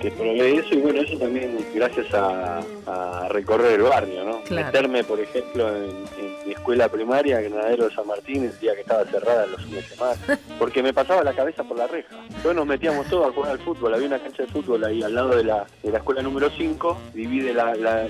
[0.01, 4.41] que probé eso y bueno, eso también gracias a, a recorrer el barrio, ¿no?
[4.41, 4.65] Claro.
[4.65, 8.81] Meterme, por ejemplo, en, en mi escuela primaria, Granadero de San Martín, el día que
[8.81, 10.15] estaba cerrada los fines de semana,
[10.59, 12.15] porque me pasaba la cabeza por la reja.
[12.41, 15.13] Todos nos metíamos todos a jugar al fútbol, había una cancha de fútbol ahí al
[15.13, 18.07] lado de la, de la escuela número 5, divide la, la,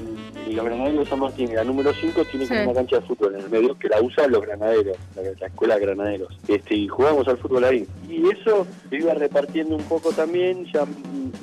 [0.48, 2.54] y los granaderos de San Martín, la número 5 tiene Sí.
[2.54, 5.76] una cancha de fútbol en el medio que la usan los granaderos, la, la escuela
[5.76, 6.38] de granaderos.
[6.48, 7.88] Este, y jugamos al fútbol ahí.
[8.10, 10.86] Y eso lo iba repartiendo un poco también, ya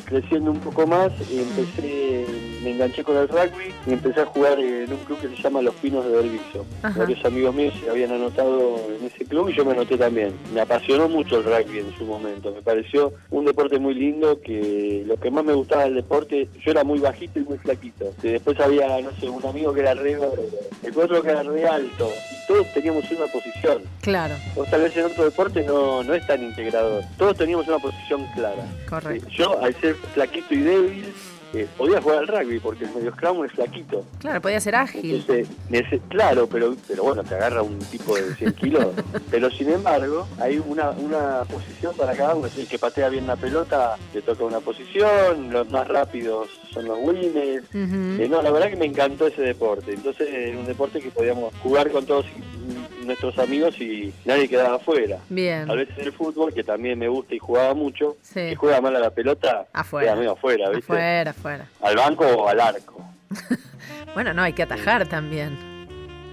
[0.05, 2.27] creciendo un poco más, y empecé,
[2.63, 5.63] me enganché con el rugby y empecé a jugar en un club que se llama
[5.63, 6.65] Los Pinos de Belviso.
[6.97, 10.33] Varios amigos míos se habían anotado en ese club y yo me anoté también.
[10.55, 15.03] Me apasionó mucho el rugby en su momento, me pareció un deporte muy lindo que
[15.07, 18.13] lo que más me gustaba del deporte, yo era muy bajito y muy flaquito.
[18.23, 21.67] Y después había, no sé, un amigo que era re el otro que era re
[21.67, 23.83] alto, y todos teníamos una posición.
[24.01, 27.03] Claro, O tal vez en otro deporte no, no es tan integrador.
[27.17, 28.65] Todos teníamos una posición clara.
[28.89, 29.29] correcto.
[29.31, 31.13] Yo, al ser flaquito y débil,
[31.55, 34.05] eh, podía jugar al rugby porque el medio scrum es flaquito.
[34.19, 35.17] Claro, podía ser ágil.
[35.17, 35.49] Entonces,
[36.09, 38.87] claro, pero, pero bueno, te agarra un tipo de 100 kilos.
[39.31, 42.49] pero sin embargo, hay una, una posición para cada uno.
[42.57, 46.99] El que patea bien la pelota le toca una posición, los más rápidos son los
[47.01, 47.65] winners.
[47.69, 48.23] Ujú.
[48.23, 49.93] Eh, no, la verdad que me encantó ese deporte.
[49.93, 52.27] Entonces era un deporte que podíamos jugar con todos
[53.05, 55.19] nuestros amigos y nadie quedaba afuera.
[55.29, 55.71] Bien.
[55.71, 58.35] A veces el fútbol, que también me gusta y jugaba mucho, Sí.
[58.51, 60.15] que juega mal a la pelota, Afuera.
[60.15, 60.85] queda afuera, ¿viste?
[60.93, 61.67] Afuera, afuera.
[61.83, 63.05] Al banco o al arco.
[64.15, 65.57] Bueno, no, hay que atajar también.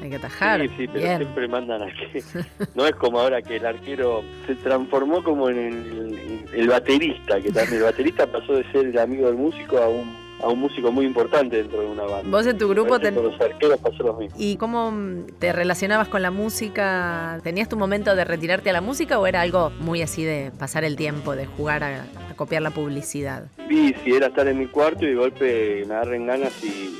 [0.03, 0.59] Hay que atajar.
[0.61, 1.17] Sí, sí, pero Bien.
[1.19, 2.21] siempre mandan a que...
[2.75, 7.51] No es como ahora que el arquero se transformó como en el, el baterista, que
[7.51, 10.91] también el baterista pasó de ser el amigo del músico a un, a un músico
[10.91, 12.29] muy importante dentro de una banda.
[12.29, 14.35] Vos en tu grupo ten- los arqueros pasó lo mismo.
[14.39, 17.39] ¿Y cómo mm, te relacionabas con la música?
[17.43, 20.83] ¿Tenías tu momento de retirarte a la música o era algo muy así de pasar
[20.83, 23.45] el tiempo, de jugar a, a copiar la publicidad?
[23.67, 26.97] Sí, sí, era estar en mi cuarto y de golpe me agarren ganas y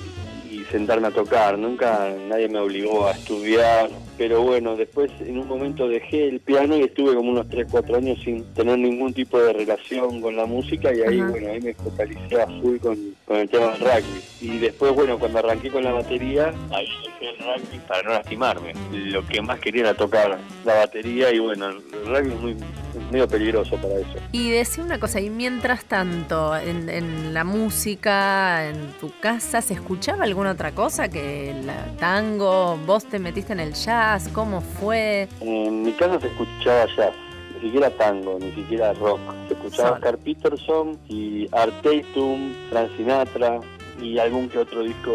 [0.71, 1.57] sentarme a tocar.
[1.57, 3.89] Nunca nadie me obligó a estudiar.
[4.17, 7.95] Pero bueno, después en un momento dejé el piano y estuve como unos 3, 4
[7.95, 11.29] años sin tener ningún tipo de relación con la música y ahí, Ajá.
[11.29, 14.21] bueno, ahí me focalicé a full con, con el tema del rugby.
[14.41, 18.73] Y después, bueno, cuando arranqué con la batería, ahí dejé el rugby para no lastimarme.
[18.91, 22.55] Lo que más quería era tocar la batería y bueno, el rugby es muy
[22.97, 24.15] es medio peligroso para eso.
[24.31, 29.73] Y decía una cosa, y mientras tanto, en, en la música, en tu casa, ¿se
[29.73, 31.69] escuchaba alguna otra cosa que el
[31.99, 32.77] tango?
[32.85, 34.29] ¿Vos te metiste en el jazz?
[34.29, 35.27] ¿Cómo fue?
[35.41, 37.13] En mi casa se escuchaba jazz,
[37.55, 39.19] ni siquiera tango, ni siquiera rock.
[39.47, 39.91] Se escuchaba.
[39.91, 43.59] Oscar Peterson y Art Tatum, Frank Sinatra
[44.01, 45.11] y algún que otro disco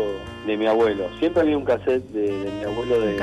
[0.47, 1.09] de mi abuelo.
[1.19, 3.17] Siempre había un cassette de, de mi abuelo de,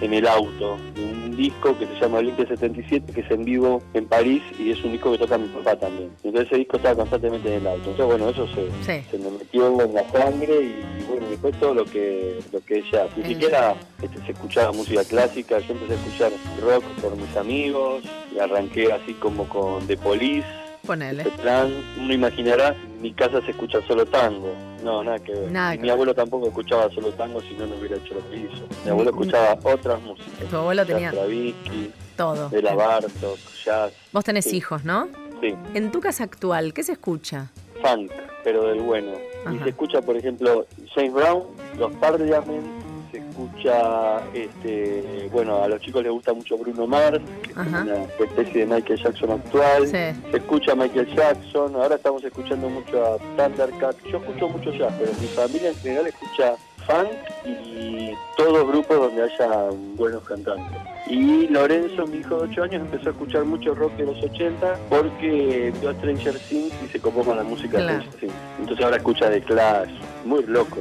[0.00, 3.82] en el auto, de un disco que se llama Blink 77, que es en vivo
[3.94, 6.10] en París y es un disco que toca mi papá también.
[6.22, 7.90] Entonces ese disco estaba constantemente en el auto.
[7.90, 8.62] Entonces bueno, eso se,
[9.00, 9.06] Sí.
[9.10, 13.08] se me metió en la sangre y bueno, después todo lo que lo que jazz.
[13.16, 16.32] Ni El siquiera este, se escuchaba música clásica, yo empecé a escuchar
[16.62, 18.02] rock por mis amigos
[18.34, 20.46] y arranqué así como con The Police,
[20.86, 21.24] Ponele.
[21.42, 21.72] plan.
[21.98, 24.52] Uno imaginará, en mi casa se escucha solo tango.
[24.82, 25.50] No, nada que ver.
[25.50, 25.92] Nada Y que mi ver.
[25.94, 28.64] abuelo tampoco escuchaba solo tango, si no, no hubiera hecho lo que hizo.
[28.84, 30.48] Mi abuelo escuchaba otras músicas.
[30.50, 32.48] Tu abuelo tenía Stravinsky, todo.
[32.50, 33.92] Bela Bartok, jazz.
[34.12, 34.56] Vos tenés Sí.
[34.56, 35.08] hijos, ¿no?
[35.40, 37.48] Sí, En tu casa actual, ¿qué se escucha?
[37.82, 38.12] funk,
[38.44, 39.10] pero del bueno.
[39.44, 39.64] Y Ajá.
[39.64, 41.42] se escucha, por ejemplo, James Brown,
[41.78, 42.64] los Parliament,
[43.32, 48.66] escucha, este, bueno, a los chicos les gusta mucho Bruno Mars, que es una especie
[48.66, 49.86] de Michael Jackson actual.
[49.86, 50.20] Sí.
[50.30, 53.96] Se escucha Michael Jackson, ahora estamos escuchando mucho a Thundercat.
[54.10, 56.54] Yo escucho mucho jazz, pero mi familia en general escucha
[56.86, 57.08] funk
[57.46, 60.76] y todos grupos donde haya buenos cantantes.
[61.06, 64.78] Y Lorenzo, mi hijo de 8 años, empezó a escuchar mucho rock de los 80
[64.88, 67.98] porque vio a Stranger Things y se copó con la música Claro.
[67.98, 68.34] de Stranger Things.
[68.60, 69.90] Entonces ahora escucha The Clash,
[70.24, 70.78] muy loco.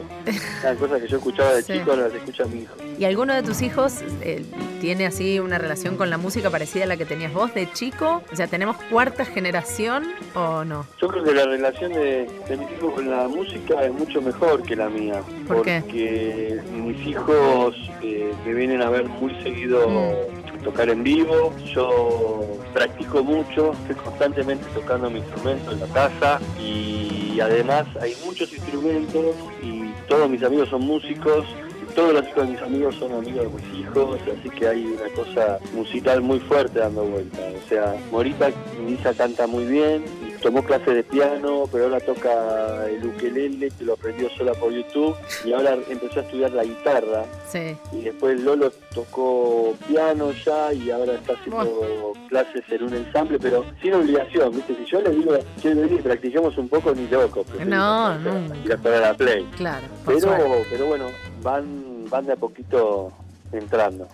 [0.63, 1.73] Las cosas que yo escuchaba de Sí.
[1.73, 2.73] chico ahora las escucha mi hijo.
[2.97, 4.43] ¿Y alguno de tus hijos eh,
[4.79, 8.21] tiene así una relación con la música parecida a la que tenías vos de chico?
[8.31, 10.85] O sea, ¿tenemos cuarta generación o no?
[11.01, 14.63] Yo creo que la relación de, de mis hijos con la música es mucho mejor
[14.63, 15.21] que la mía.
[15.47, 15.81] ¿Por qué?
[15.81, 20.63] porque mis hijos eh, me vienen a ver muy seguido Mm.
[20.63, 21.53] tocar en vivo.
[21.73, 28.51] Yo practico mucho, estoy constantemente tocando mi instrumento en la casa y además hay muchos
[28.53, 31.45] instrumentos y todos mis amigos son músicos.
[31.81, 34.85] y Todos los hijos de mis amigos son amigos de mis hijos, así que hay
[34.85, 37.39] una cosa musical muy fuerte dando vuelta.
[37.63, 38.49] O sea, Morita,
[38.87, 43.85] Lisa canta muy bien, y tomó clases de piano, pero ahora toca el ukelele, que
[43.85, 45.15] lo aprendió sola por YouTube,
[45.45, 47.25] y ahora empezó a estudiar la guitarra.
[47.47, 47.77] Sí.
[47.91, 53.65] Y después Lolo tocó piano ya y ahora está haciendo clases en un ensamble, pero
[53.81, 54.75] sin obligación, ¿viste?
[54.75, 57.45] Si yo le digo, che, vení, practiquemos un poco, ni loco.
[57.65, 58.55] No, no.
[58.65, 59.45] Ir a jugar a la Play.
[59.57, 60.37] Claro, Pero,
[60.69, 61.05] pero bueno,
[61.41, 63.11] van, van de a poquito
[63.51, 64.07] entrando.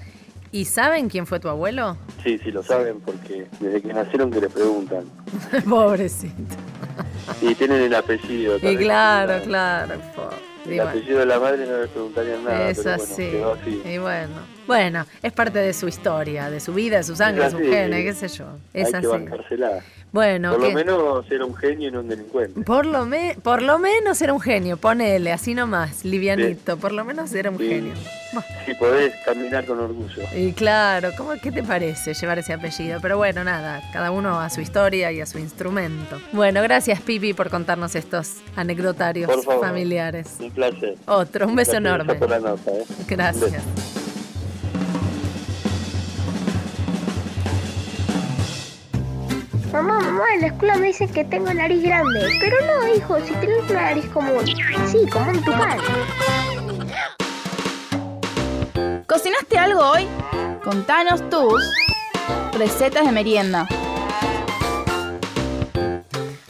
[0.57, 1.97] ¿Y saben quién fue tu abuelo?
[2.23, 5.03] Sí, sí, lo saben porque desde que nacieron que le preguntan.
[5.69, 6.33] Pobrecito.
[7.43, 8.57] Y tienen el apellido.
[8.57, 9.93] Y claro, claro.
[10.65, 12.69] Y El bueno, apellido de la madre no le preguntarían nada.
[12.71, 13.81] es pero así.
[13.85, 14.33] Y bueno.
[14.65, 17.59] Bueno, es parte de su historia, de su vida, de su sangre, de Es su
[17.59, 17.67] así.
[17.67, 18.45] genes, qué sé yo.
[18.73, 19.07] Es Hay que así.
[19.07, 19.83] bancársela.
[20.13, 20.67] Bueno, Por ¿qué?
[20.69, 22.61] lo menos era un genio y no un delincuente.
[22.61, 26.77] Por lo, me- por lo menos era un genio, ponele, así nomás, livianito.
[26.77, 27.67] Por lo menos era un Sí.
[27.67, 27.93] genio.
[28.65, 30.21] Si podés caminar con orgullo.
[30.35, 32.99] Y claro, ¿cómo, ¿qué te parece llevar ese apellido?
[33.01, 36.19] Pero bueno, nada, cada uno a su historia y a su instrumento.
[36.31, 39.65] Bueno, gracias Pipi por contarnos estos anecdotarios Por favor.
[39.65, 40.35] familiares.
[40.39, 40.95] Un placer.
[41.05, 42.15] Otro, un beso Gracias enorme.
[42.15, 42.83] por la nota, ¿eh?
[42.99, 43.63] Un Gracias.
[50.25, 52.27] En la escuela me dicen que tengo nariz grande.
[52.39, 54.45] Pero no, hijo, si tienes una nariz común.
[54.87, 55.77] Sí, como un tucán.
[59.05, 60.07] ¿Cocinaste algo hoy?
[60.63, 61.63] Contanos tus
[62.57, 63.67] recetas de merienda.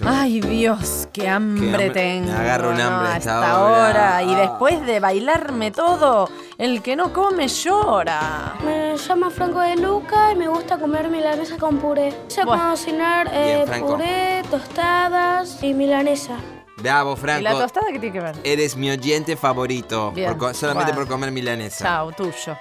[0.09, 1.89] Ay Dios, qué hambre, hambre.
[1.89, 2.31] tengo.
[2.31, 3.89] Me agarro un no, hambre a a esta esta hora.
[3.89, 4.23] hora.
[4.23, 4.39] Y Ah.
[4.39, 8.55] después de bailarme todo, el que no come llora.
[8.63, 12.13] Me llamo Franco de Luca y me gusta comer milanesa con puré.
[12.27, 12.69] Sé Bueno.
[12.71, 13.87] cocinar eh, Bien, Franco.
[13.95, 16.37] puré, tostadas y milanesa.
[16.77, 17.59] Bravo, ¿Y la Franco.
[17.59, 18.35] tostada qué tiene que ver?
[18.43, 20.11] Eres mi oyente favorito.
[20.11, 21.05] Bien, por solamente bueno.
[21.07, 21.83] por comer milanesa.
[21.83, 22.55] Chao, tuyo.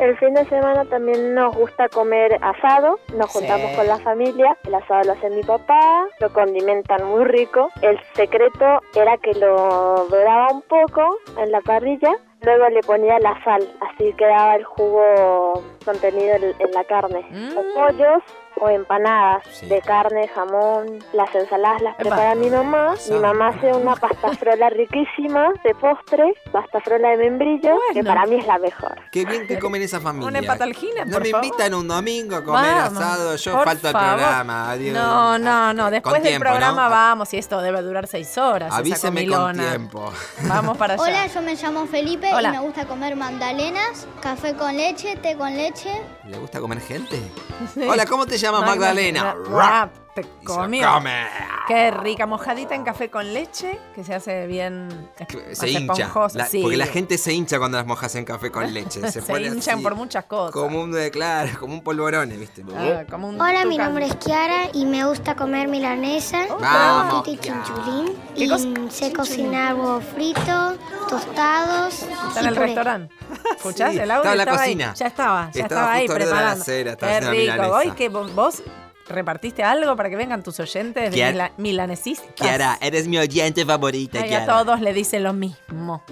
[0.00, 3.38] El fin de semana también nos gusta comer asado, nos Sí.
[3.38, 7.68] juntamos con la familia, el asado lo hace mi papá, lo condimentan muy rico.
[7.80, 13.42] El secreto era que lo doraba un poco en la parrilla, luego le ponía la
[13.44, 17.24] sal, así quedaba el jugo contenido en, en la carne.
[17.30, 17.54] Mm.
[17.54, 18.22] Los pollos
[18.60, 22.94] o empanadas de carne, jamón, las ensaladas las prepara mi mamá.
[23.10, 28.08] Mi mamá hace una pasta frola riquísima de postre, pasta frola de membrillo, que Bueno.
[28.08, 28.96] para mí es la mejor.
[29.10, 30.28] Qué bien que comen esa familia.
[30.28, 31.44] Una empatalgina, No por me favor.
[31.44, 33.36] invitan un domingo a comer Vamos, asado.
[33.36, 34.70] Yo falto al programa.
[34.70, 34.94] Adiós.
[34.94, 35.90] No, no, no.
[35.90, 36.90] Después Con del tiempo, programa ¿no?
[36.90, 38.68] vamos y esto debe durar seis horas.
[38.68, 40.12] esa Avíseme con tiempo.
[40.48, 41.02] Vamos para allá.
[41.02, 42.48] Hola, yo me llamo Felipe Hola.
[42.48, 45.90] y me gusta comer magdalenas, café con leche, té con leche.
[46.24, 47.20] ¿Le gusta comer gente?
[47.72, 47.80] Sí.
[47.88, 49.34] Hola, ¿cómo te llamas, Magdalena?
[49.48, 50.92] Rap, te se comió.
[50.92, 51.24] come.
[51.66, 55.08] Qué rica, mojadita en café con leche, que se hace bien
[55.52, 55.92] Se hincha.
[56.04, 56.60] esponjosa, La- sí.
[56.60, 59.00] Porque la gente se hincha cuando las mojas en café con leche.
[59.10, 60.52] Se, Se, hinchan así, por muchas cosas.
[60.52, 62.62] Como un, eh, claro, como un polvorone, ¿viste?
[62.76, 67.38] Ah, como un Hola, mi nombre es Kiara y me gusta comer milanesa, Vamos, titi
[67.38, 67.62] Kiara.
[67.64, 68.14] chinchulín.
[68.36, 69.74] ¿Qué Y sé cocinar
[70.14, 70.74] fritos,
[71.08, 72.66] tostados Está en el puré.
[72.66, 73.14] restaurante.
[73.56, 73.92] ¿Escuchás?
[73.92, 74.94] Sí, el audio estaba en la cocina.
[74.94, 76.62] Ya estaba, ya Estaba estaba, ahí preparando.
[76.62, 77.62] acera, estaba Qué rico.
[77.68, 78.62] Hoy que vos,
[79.08, 82.30] repartiste algo para que vengan tus oyentes de mila- milanesistas.
[82.34, 84.46] Kiara, eres mi oyente favorita, Ay, a Kiara.
[84.46, 86.02] todos le dice lo mismo.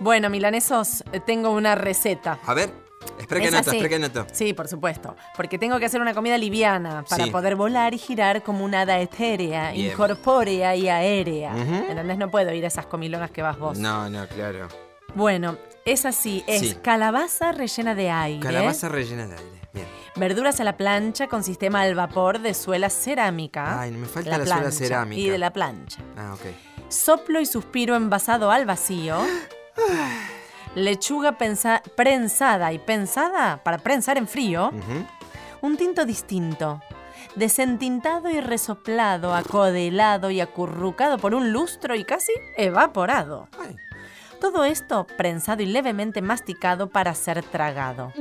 [0.00, 2.38] Bueno, milanesos, tengo una receta.
[2.46, 2.72] A ver,
[3.26, 4.26] que anoto.
[4.32, 5.16] Sí, por supuesto.
[5.36, 7.30] Porque tengo que hacer una comida liviana para Sí.
[7.30, 9.90] poder volar y girar como una hada etérea, Bien.
[9.92, 11.52] incorpórea y aérea.
[11.54, 11.74] Ujú.
[11.90, 12.18] ¿Entendés?
[12.18, 13.78] No puedo ir a esas comilonas que vas vos.
[13.78, 14.68] No, no, claro.
[15.14, 16.74] Bueno, es así, es Sí.
[16.82, 18.40] calabaza rellena de aire.
[18.40, 19.58] Calabaza rellena de aire.
[19.72, 19.86] Bien.
[20.16, 23.80] Verduras a la plancha con sistema al vapor de suela cerámica.
[23.80, 25.20] Ay, me falta la suela cerámica.
[25.20, 26.00] Y de la plancha.
[26.16, 26.40] Ah, ok.
[26.90, 29.18] Soplo y suspiro envasado al vacío.
[30.78, 34.70] Lechuga pensa- prensada y pensada para prensar en frío.
[35.60, 36.80] Un tinto distinto.
[37.34, 43.48] Desentintado y resoplado, acodelado y acurrucado por un lustro y casi evaporado.
[44.40, 48.12] Todo esto prensado y levemente masticado para ser tragado.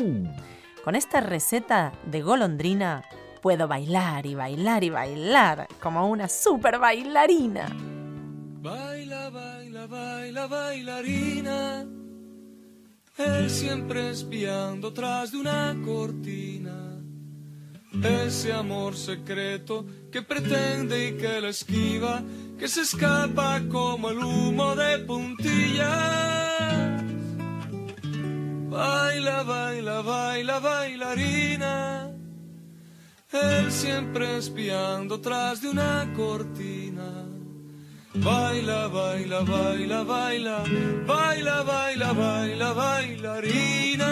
[0.84, 3.04] Con esta receta de golondrina
[3.42, 7.68] puedo bailar y bailar y bailar como una super bailarina.
[8.62, 11.86] Baila, baila, baila, bailarina.
[13.18, 17.02] Él siempre espiando tras de una cortina.
[18.04, 22.22] Ese amor secreto que pretende y que la esquiva,
[22.60, 25.88] que se escapa como el humo de puntillas.
[28.70, 32.12] Baila, baila, baila, bailarina.
[33.32, 37.37] Él siempre espiando tras de una cortina.
[38.24, 40.64] Baila, baila, baila, baila,
[41.08, 44.12] baila, baila, baila, bailarina.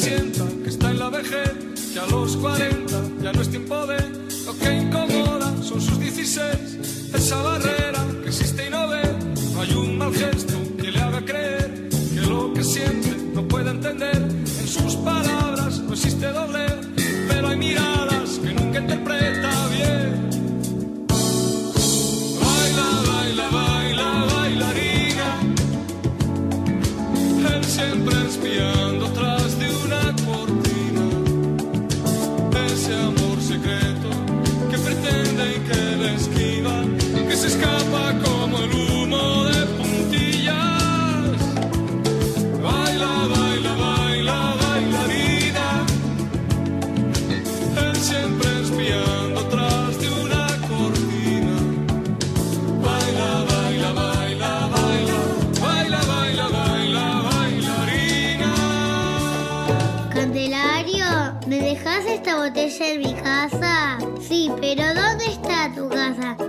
[0.00, 1.52] Pues que está en la vejez,
[1.92, 3.98] que a los 40 ya no es tiempo de
[4.46, 9.02] lo que incomoda, son sus 16, esa barrera que existe y no ve,
[9.54, 13.70] no hay un mal gesto que le haga creer que lo que siente no puede
[13.70, 16.76] entender, en sus palabras no existe doblez,
[17.28, 20.30] pero hay miradas que nunca interpreta bien.
[22.40, 25.40] Baila, baila, baila, bailarina,
[27.56, 28.17] él siempre
[61.46, 63.98] ¿me dejas esta botella en mi casa?
[64.20, 65.07] Sí, pero ¿dónde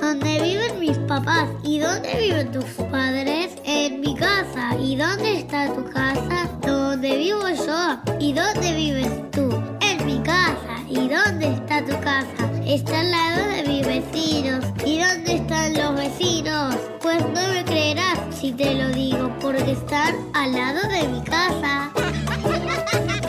[0.10, 1.48] ¿Dónde viven mis papás?
[1.62, 3.52] ¿Y dónde viven tus padres?
[3.64, 4.76] En mi casa.
[4.82, 6.50] ¿Y dónde está tu casa?
[6.66, 8.16] ¿Dónde vivo yo?
[8.20, 9.52] ¿Y dónde vives tú?
[9.82, 10.82] En mi casa.
[10.90, 12.52] ¿Y dónde está tu casa?
[12.66, 14.66] Está al lado de mis vecinos.
[14.84, 16.76] ¿Y dónde están los vecinos?
[17.04, 21.92] Pues no me creerás si te lo digo, porque están al lado de mi casa.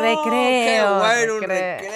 [0.00, 0.64] Recreo.
[0.64, 1.95] Qué bueno un recreo.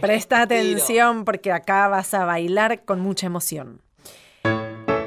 [0.00, 3.80] Presta atención porque acá vas a bailar con mucha emoción.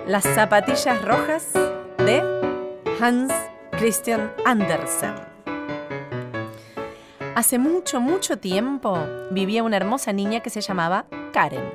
[0.07, 1.53] Las zapatillas rojas
[1.97, 2.21] de
[2.99, 3.31] Hans
[3.71, 5.15] Christian Andersen.
[7.35, 8.97] Hace mucho, mucho tiempo
[9.31, 11.71] vivía una hermosa niña que se llamaba Karen.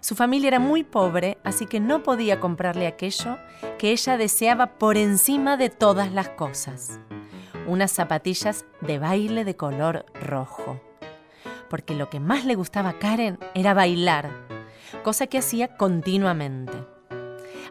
[0.00, 3.38] Su familia era muy pobre, así que no podía comprarle aquello
[3.78, 7.00] que ella deseaba por encima de todas las cosas.
[7.66, 10.80] Unas zapatillas de baile de color rojo.
[11.70, 14.30] Porque lo que más le gustaba a Karen era bailar,
[15.02, 16.76] cosa que hacía continuamente.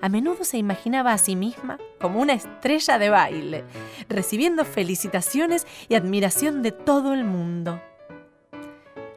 [0.01, 3.65] A menudo se imaginaba a sí misma como una estrella de baile,
[4.07, 7.81] recibiendo felicitaciones y admiración de todo el mundo.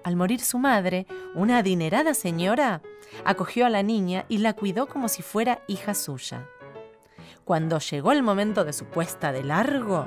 [0.02, 2.82] Al morir su madre, una adinerada señora
[3.24, 6.48] acogió a la niña y la cuidó como si fuera hija suya.
[7.44, 10.06] Cuando llegó el momento de su puesta de largo,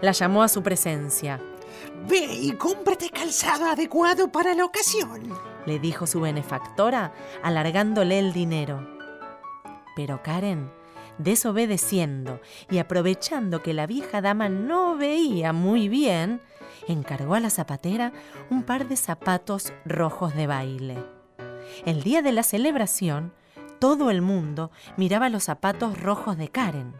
[0.00, 1.40] la llamó a su presencia.
[2.08, 5.32] Ve y cómprate calzado adecuado para la ocasión.
[5.66, 7.12] le dijo su benefactora,
[7.42, 8.86] alargándole el dinero.
[9.96, 10.70] Pero Karen,
[11.18, 16.40] desobedeciendo y aprovechando que la vieja dama no veía muy bien,
[16.88, 18.12] encargó a la zapatera
[18.50, 20.98] un par de zapatos rojos de baile.
[21.86, 23.32] El día de la celebración,
[23.80, 26.94] Todo el mundo miraba los zapatos rojos de Karen.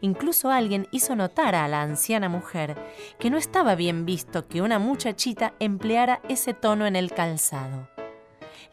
[0.00, 2.76] Incluso alguien hizo notar a la anciana mujer
[3.18, 7.88] que no estaba bien visto que una muchachita empleara ese tono en el calzado.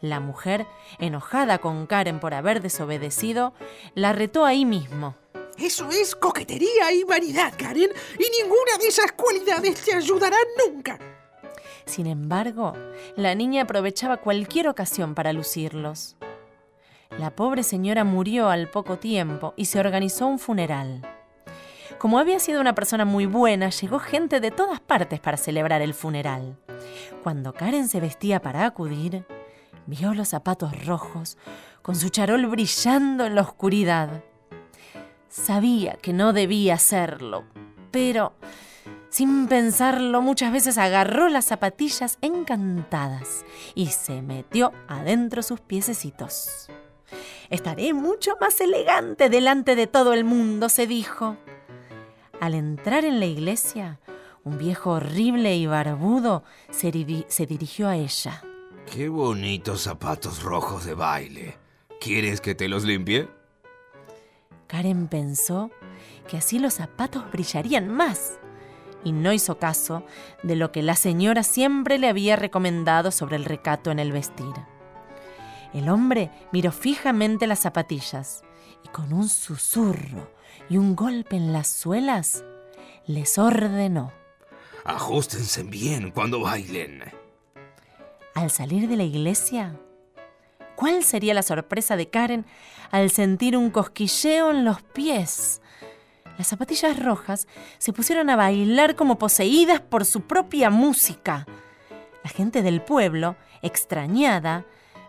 [0.00, 0.66] La mujer,
[0.98, 3.54] enojada con Karen por haber desobedecido,
[3.94, 5.16] la retó ahí mismo.
[5.58, 10.98] Eso es coquetería y vanidad, Karen, y ninguna de esas cualidades te ayudará nunca.
[11.86, 12.74] Sin embargo,
[13.16, 16.16] la niña aprovechaba cualquier ocasión para lucirlos.
[17.18, 21.15] La pobre señora murió al poco tiempo y se organizó un funeral.
[21.98, 25.94] Como había sido una persona muy buena, llegó gente de todas partes para celebrar el
[25.94, 26.58] funeral.
[27.22, 29.24] Cuando Karen se vestía para acudir,
[29.86, 31.38] vio los zapatos rojos
[31.80, 34.22] con su charol brillando en la oscuridad.
[35.28, 37.44] Sabía que no debía hacerlo,
[37.90, 38.34] pero
[39.08, 46.68] sin pensarlo muchas veces agarró las zapatillas encantadas y se metió adentro sus piececitos.
[47.48, 51.36] Estaré mucho más elegante delante de todo el mundo, se dijo.
[52.40, 53.98] Al entrar en la iglesia,
[54.44, 58.42] un viejo horrible y barbudo se, diri- se dirigió a ella.
[58.92, 61.56] Qué bonitos zapatos rojos de baile.
[62.00, 63.28] ¿Quieres que te los limpie?
[64.68, 65.70] Karen pensó
[66.28, 68.38] que así los zapatos brillarían más
[69.04, 70.04] y no hizo caso
[70.42, 74.54] de lo que la señora siempre le había recomendado sobre el recato en el vestir.
[75.72, 78.42] El hombre miró fijamente las zapatillas
[78.84, 80.30] y con un susurro
[80.68, 82.44] y un golpe en las suelas
[83.06, 84.12] les ordenó.
[84.84, 87.02] Ajustense bien cuando bailen.
[88.34, 89.76] Al salir de la iglesia,
[90.76, 92.46] ¿cuál sería la sorpresa de Karen
[92.90, 95.60] al sentir un cosquilleo en los pies?
[96.38, 97.48] Las zapatillas rojas
[97.78, 101.46] se pusieron a bailar como poseídas por su propia música.
[102.22, 104.66] La gente del pueblo, extrañada,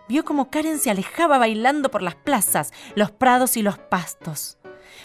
[0.08, 4.57] vio como Karen se alejaba bailando por las plazas, los prados y los pastos.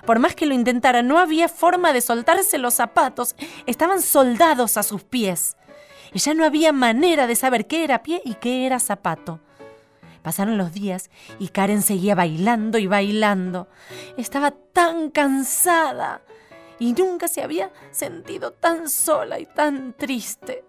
[0.07, 3.34] Por más que lo intentara, no había forma de soltarse los zapatos,
[3.66, 5.57] estaban soldados a sus pies.
[6.12, 9.40] Y ya no había manera de saber qué era pie y qué era zapato.
[10.22, 13.68] Pasaron los días y Karen seguía bailando y bailando.
[14.16, 16.22] Estaba tan cansada
[16.78, 20.64] y nunca se había sentido tan sola y tan triste.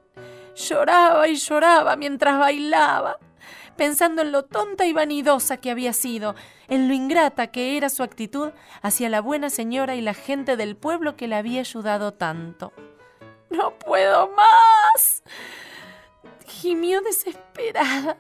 [0.55, 3.17] Lloraba y lloraba mientras bailaba,
[3.75, 6.35] pensando en lo tonta y vanidosa que había sido,
[6.67, 8.51] en lo ingrata que era su actitud
[8.81, 12.73] hacia la buena señora y la gente del pueblo que la había ayudado tanto.
[13.49, 15.23] No puedo más.
[16.45, 18.17] Gimió desesperada.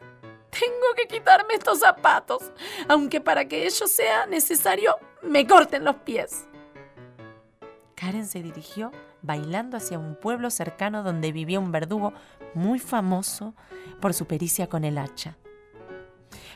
[0.49, 2.51] Tengo que quitarme estos zapatos,
[2.87, 6.47] aunque para que ello sea necesario me corten los pies.
[7.95, 8.91] Karen se dirigió
[9.21, 12.13] bailando hacia un pueblo cercano donde vivía un verdugo
[12.53, 13.55] muy famoso
[13.99, 15.37] por su pericia con el hacha.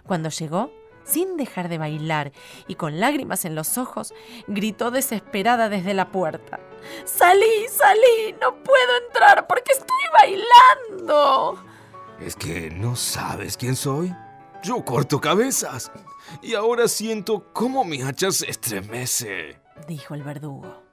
[0.08, 0.72] Cuando llegó,
[1.03, 2.32] sin dejar de bailar
[2.68, 4.14] y con lágrimas en los ojos,
[4.47, 6.60] gritó desesperada desde la puerta.
[7.05, 11.64] Salí, salí, no puedo entrar porque estoy bailando.
[12.20, 14.14] ¿Es que no sabes quién soy?
[14.64, 15.91] Yo corto cabezas.
[16.41, 19.60] Y ahora siento cómo mi hacha se estremece.
[19.88, 20.84] dijo el verdugo.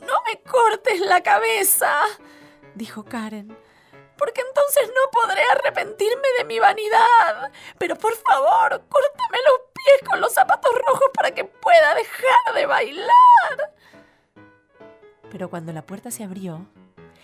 [0.00, 1.92] No me cortes la cabeza,
[2.74, 3.56] dijo Karen,
[4.16, 7.52] porque entonces no podré arrepentirme de mi vanidad.
[7.78, 12.66] Pero por favor, córtame los pies con los zapatos rojos para que pueda dejar de
[12.66, 13.74] bailar.
[15.30, 16.66] Pero cuando la puerta se abrió,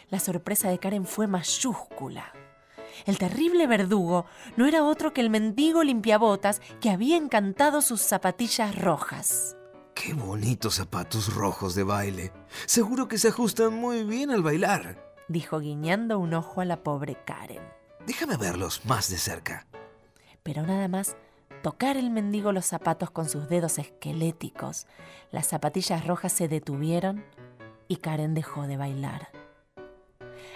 [0.08, 2.32] la sorpresa de Karen fue mayúscula.
[3.06, 4.26] El terrible verdugo
[4.56, 9.56] no era otro que el mendigo limpiabotas que había encantado sus zapatillas rojas.
[9.94, 12.32] Qué bonitos zapatos rojos de baile.
[12.66, 15.07] Seguro que se ajustan muy bien al bailar.
[15.28, 17.62] Dijo guiñando un ojo a la pobre Karen.
[18.06, 19.66] Déjame verlos más de cerca.
[20.42, 21.16] Pero nada más
[21.62, 24.86] tocar el mendigo los zapatos con sus dedos esqueléticos,
[25.30, 27.24] las zapatillas rojas se detuvieron
[27.88, 29.28] y Karen dejó de bailar.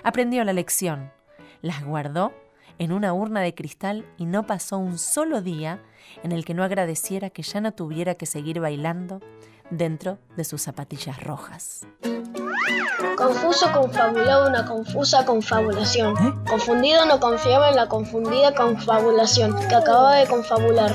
[0.02, 1.12] Aprendió la lección,
[1.60, 2.32] las guardó
[2.78, 5.82] en una urna de cristal y no pasó un solo día
[6.22, 9.20] en el que no agradeciera que ya no tuviera que seguir bailando
[9.72, 11.86] dentro de sus zapatillas rojas.
[13.16, 16.14] Confuso confabulaba una confusa confabulación.
[16.44, 20.92] Confundido no confiaba en la confundida confabulación que acababa de confabular.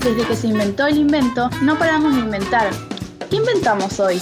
[0.00, 2.70] Desde que se inventó el invento, no paramos de inventar.
[3.30, 4.20] ¿Qué inventamos hoy?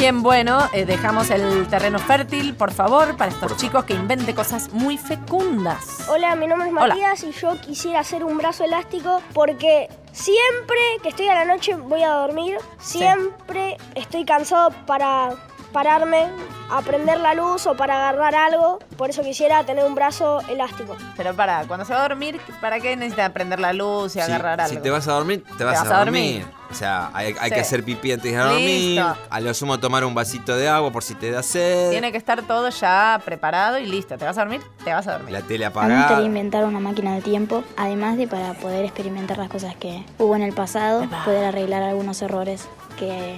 [0.00, 4.72] Bien, bueno, eh, dejamos el terreno fértil, por favor, para estos chicos que inventen cosas
[4.72, 6.08] muy fecundas.
[6.08, 6.86] Hola, mi nombre es Hola.
[6.86, 11.74] Matías y yo quisiera hacer un brazo elástico porque siempre que estoy a la noche
[11.74, 15.34] voy a dormir, siempre estoy cansado para
[15.72, 16.26] pararme
[16.70, 18.78] a prender la luz o para agarrar algo.
[18.96, 20.96] Por eso quisiera tener un brazo elástico.
[21.16, 24.20] Pero para, cuando se va a dormir, ¿para qué necesita prender la luz y Si-
[24.20, 24.82] agarrar si, algo?
[24.82, 26.46] te vas a dormir, te vas, a, dormir.
[26.70, 27.54] O sea, hay, hay Sí.
[27.56, 28.94] que hacer pipí antes de dormir.
[28.96, 29.16] Listo.
[29.30, 31.90] A lo sumo tomar un vasito de agua por si te da sed.
[31.90, 34.16] Tiene que estar todo ya preparado y listo.
[34.16, 34.60] ¿Te vas a dormir?
[34.84, 35.32] Te vas a dormir.
[35.32, 36.22] La tele A mí me gustaría apagada.
[36.24, 40.42] inventar una máquina del tiempo, además de para poder experimentar las cosas que hubo en
[40.42, 43.36] el pasado, poder arreglar algunos errores que,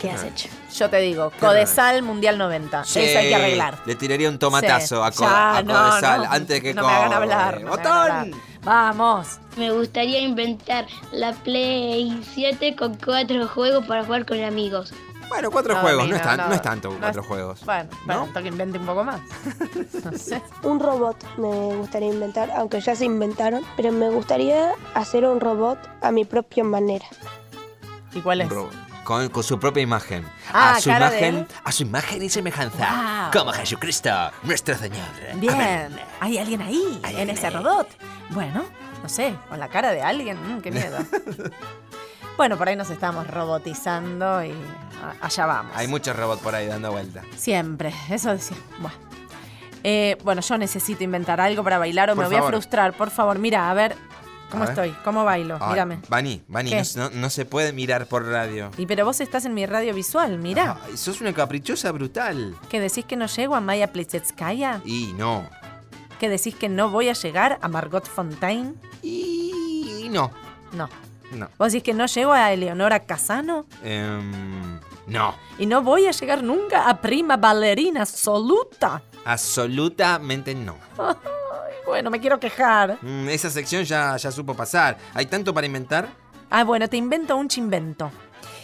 [0.00, 0.48] que has hecho.
[0.74, 2.84] Yo te digo, Codesal Mundial 90.
[2.84, 3.78] Sí, Eso hay que arreglar.
[3.84, 5.02] Le tiraría un tomatazo Sí.
[5.04, 6.30] a, Co- Ya, a no, Codesal no.
[6.32, 8.10] antes de que No me hagan hablar, no me hagan ¡Botón!
[8.10, 8.26] hablar.
[8.64, 9.26] Vamos.
[9.56, 14.92] Me gustaría inventar la Play 7 con cuatro juegos para jugar con amigos.
[15.28, 16.48] Bueno, cuatro No, juegos, no, mira, es tan- no.
[16.48, 17.64] no es tanto No cuatro es- juegos.
[17.64, 19.20] Bueno, bueno, hasta que invente un poco más.
[20.04, 20.42] no sé.
[20.62, 25.78] Un robot me gustaría inventar, aunque ya se inventaron, pero me gustaría hacer un robot
[26.02, 27.06] a mi propia manera.
[28.14, 28.48] ¿Y cuál es?
[29.04, 30.24] Con, con su propia imagen.
[30.52, 33.30] Ah, a su imagen, a su imagen y semejanza.
[33.32, 33.40] Wow.
[33.40, 34.10] Como Jesucristo,
[34.44, 35.06] nuestro Señor.
[35.34, 35.54] Bien.
[35.54, 36.00] Amén.
[36.20, 37.88] ¿Hay alguien ahí, en ese robot?
[38.30, 38.64] Bueno,
[39.02, 40.36] no sé, con la cara de alguien.
[40.36, 40.98] mm, qué miedo.
[42.36, 44.54] bueno, por ahí nos estamos robotizando y
[45.20, 45.72] allá vamos.
[45.76, 47.22] Hay muchos robots por ahí dando vuelta.
[47.36, 48.56] Siempre, eso decía.
[48.78, 48.96] Bueno.
[49.84, 52.92] Eh, bueno, yo necesito inventar algo para bailar o Por me voy a frustrar.
[52.96, 53.96] Por favor, mira, a ver
[54.52, 55.58] cómo estoy, cómo bailo.
[55.60, 55.98] Ay, Mírame.
[56.08, 56.72] Vani, Vani,
[57.14, 58.70] no, se puede mirar por radio.
[58.76, 60.78] Y pero vos estás en mi radio visual, mira.
[60.84, 62.54] Ay, sos una caprichosa brutal.
[62.68, 64.80] ¿Que decís que no llego a Maya Plisetskaya?
[64.84, 65.48] Y no.
[66.20, 68.74] ¿Que decís que no voy a llegar a Margot Fontaine?
[69.02, 70.30] Y no.
[70.72, 70.88] No.
[71.32, 71.48] No.
[71.58, 73.66] ¿Vos decís que no llego a Eleonora Casano?
[73.82, 75.34] Em, no.
[75.58, 79.02] Y no voy a llegar nunca a prima ballerina absoluta.
[79.24, 80.76] Absolutamente no.
[81.92, 82.96] Bueno, me quiero quejar.
[83.02, 84.96] Mm, esa sección ya, ya supo pasar.
[85.12, 86.08] ¿Hay tanto para inventar?
[86.48, 88.10] Ah, bueno, te invento un chimbento.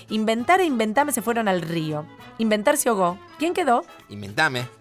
[0.08, 2.06] Inventar e inventarme se fueron al río.
[2.38, 3.18] Inventar se ahogó.
[3.38, 3.84] ¿Quién quedó?
[4.08, 4.66] Inventame.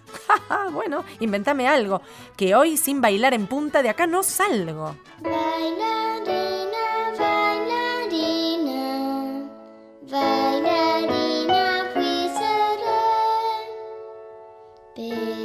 [0.49, 2.01] Ah, bueno, inventame algo.
[2.37, 4.95] Que hoy sin bailar en punta de acá no salgo.
[5.19, 6.85] Bailarina,
[7.19, 8.81] bailarina,
[10.09, 12.29] bailarina fui
[14.95, 15.36] seré,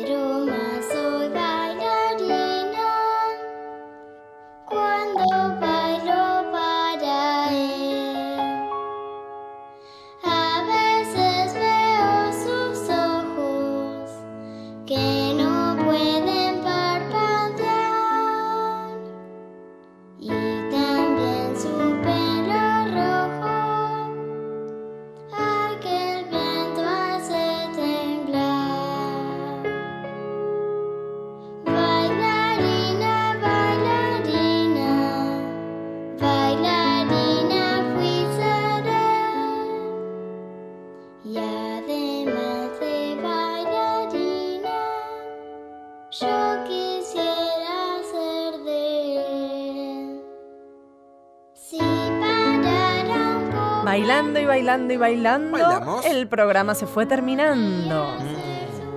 [54.03, 55.53] Bailando y bailando y bailando.
[55.53, 56.05] ¿Bailamos?
[56.05, 58.16] El programa se fue terminando.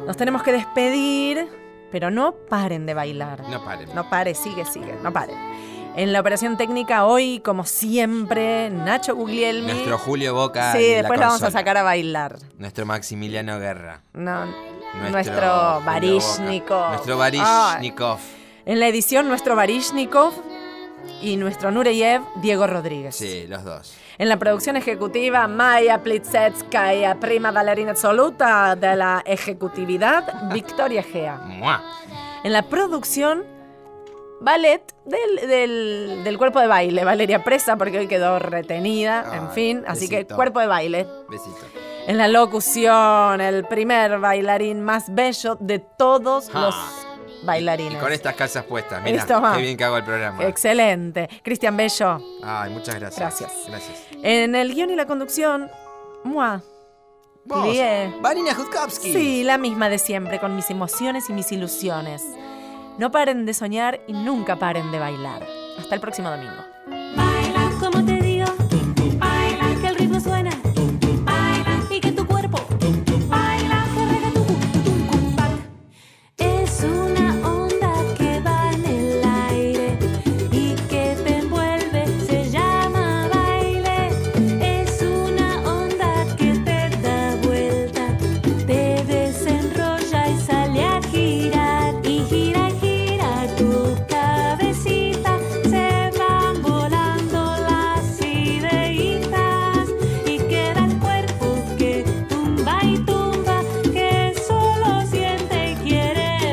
[0.08, 1.48] Nos tenemos que despedir,
[1.92, 3.42] pero no paren de bailar.
[3.48, 3.94] No paren.
[3.94, 5.38] No pare, sigue, sigue, no paren.
[5.96, 9.72] En la operación técnica hoy, como siempre, Nacho Guglielmi.
[9.74, 10.72] Nuestro Julio Boca.
[10.72, 12.38] Sí, en la después lo vamos a sacar a bailar.
[12.58, 14.02] Nuestro Maximiliano Guerra.
[14.14, 15.82] No, Nuestro, nuestro.
[15.82, 16.90] Boca.
[16.90, 18.18] Nuestro Varishnikov.
[18.66, 20.34] En la edición, nuestro Varishnikov
[21.22, 23.16] y nuestro Nureyev, Diego Rodríguez.
[23.16, 23.96] Sí, los dos.
[24.18, 31.38] En la producción ejecutiva, Maya Plisetskaya, prima bailarina absoluta de la ejecutividad, Victoria Gea.
[31.38, 31.82] ¡Mua!
[32.44, 33.44] En la producción,
[34.40, 39.84] ballet del, del- del cuerpo de baile, Valeria Presa, porque hoy quedó retenida, en fin,
[39.88, 41.08] así que cuerpo de baile.
[41.30, 41.58] Besito.
[42.08, 46.60] En la locución, el primer bailarín más bello de todos Ah.
[46.62, 47.05] los
[47.42, 48.02] Y bailarines.
[48.02, 49.02] con estas calzas puestas.
[49.04, 50.44] Mira, qué bien que hago el programa.
[50.44, 51.30] Excelente.
[51.44, 52.20] Cristian Bello.
[52.44, 53.20] Ay, muchas gracias.
[53.20, 53.52] Gracias.
[53.68, 54.04] Gracias.
[54.24, 55.70] En el guion y la conducción,
[56.24, 56.60] moi.
[57.46, 57.68] Vos.
[58.22, 59.14] Vanina Jutkowski.
[59.14, 62.24] Sí, la misma de siempre, con mis emociones y mis ilusiones.
[62.98, 65.46] No paren de soñar y nunca paren de bailar.
[65.78, 66.65] Hasta el próximo domingo.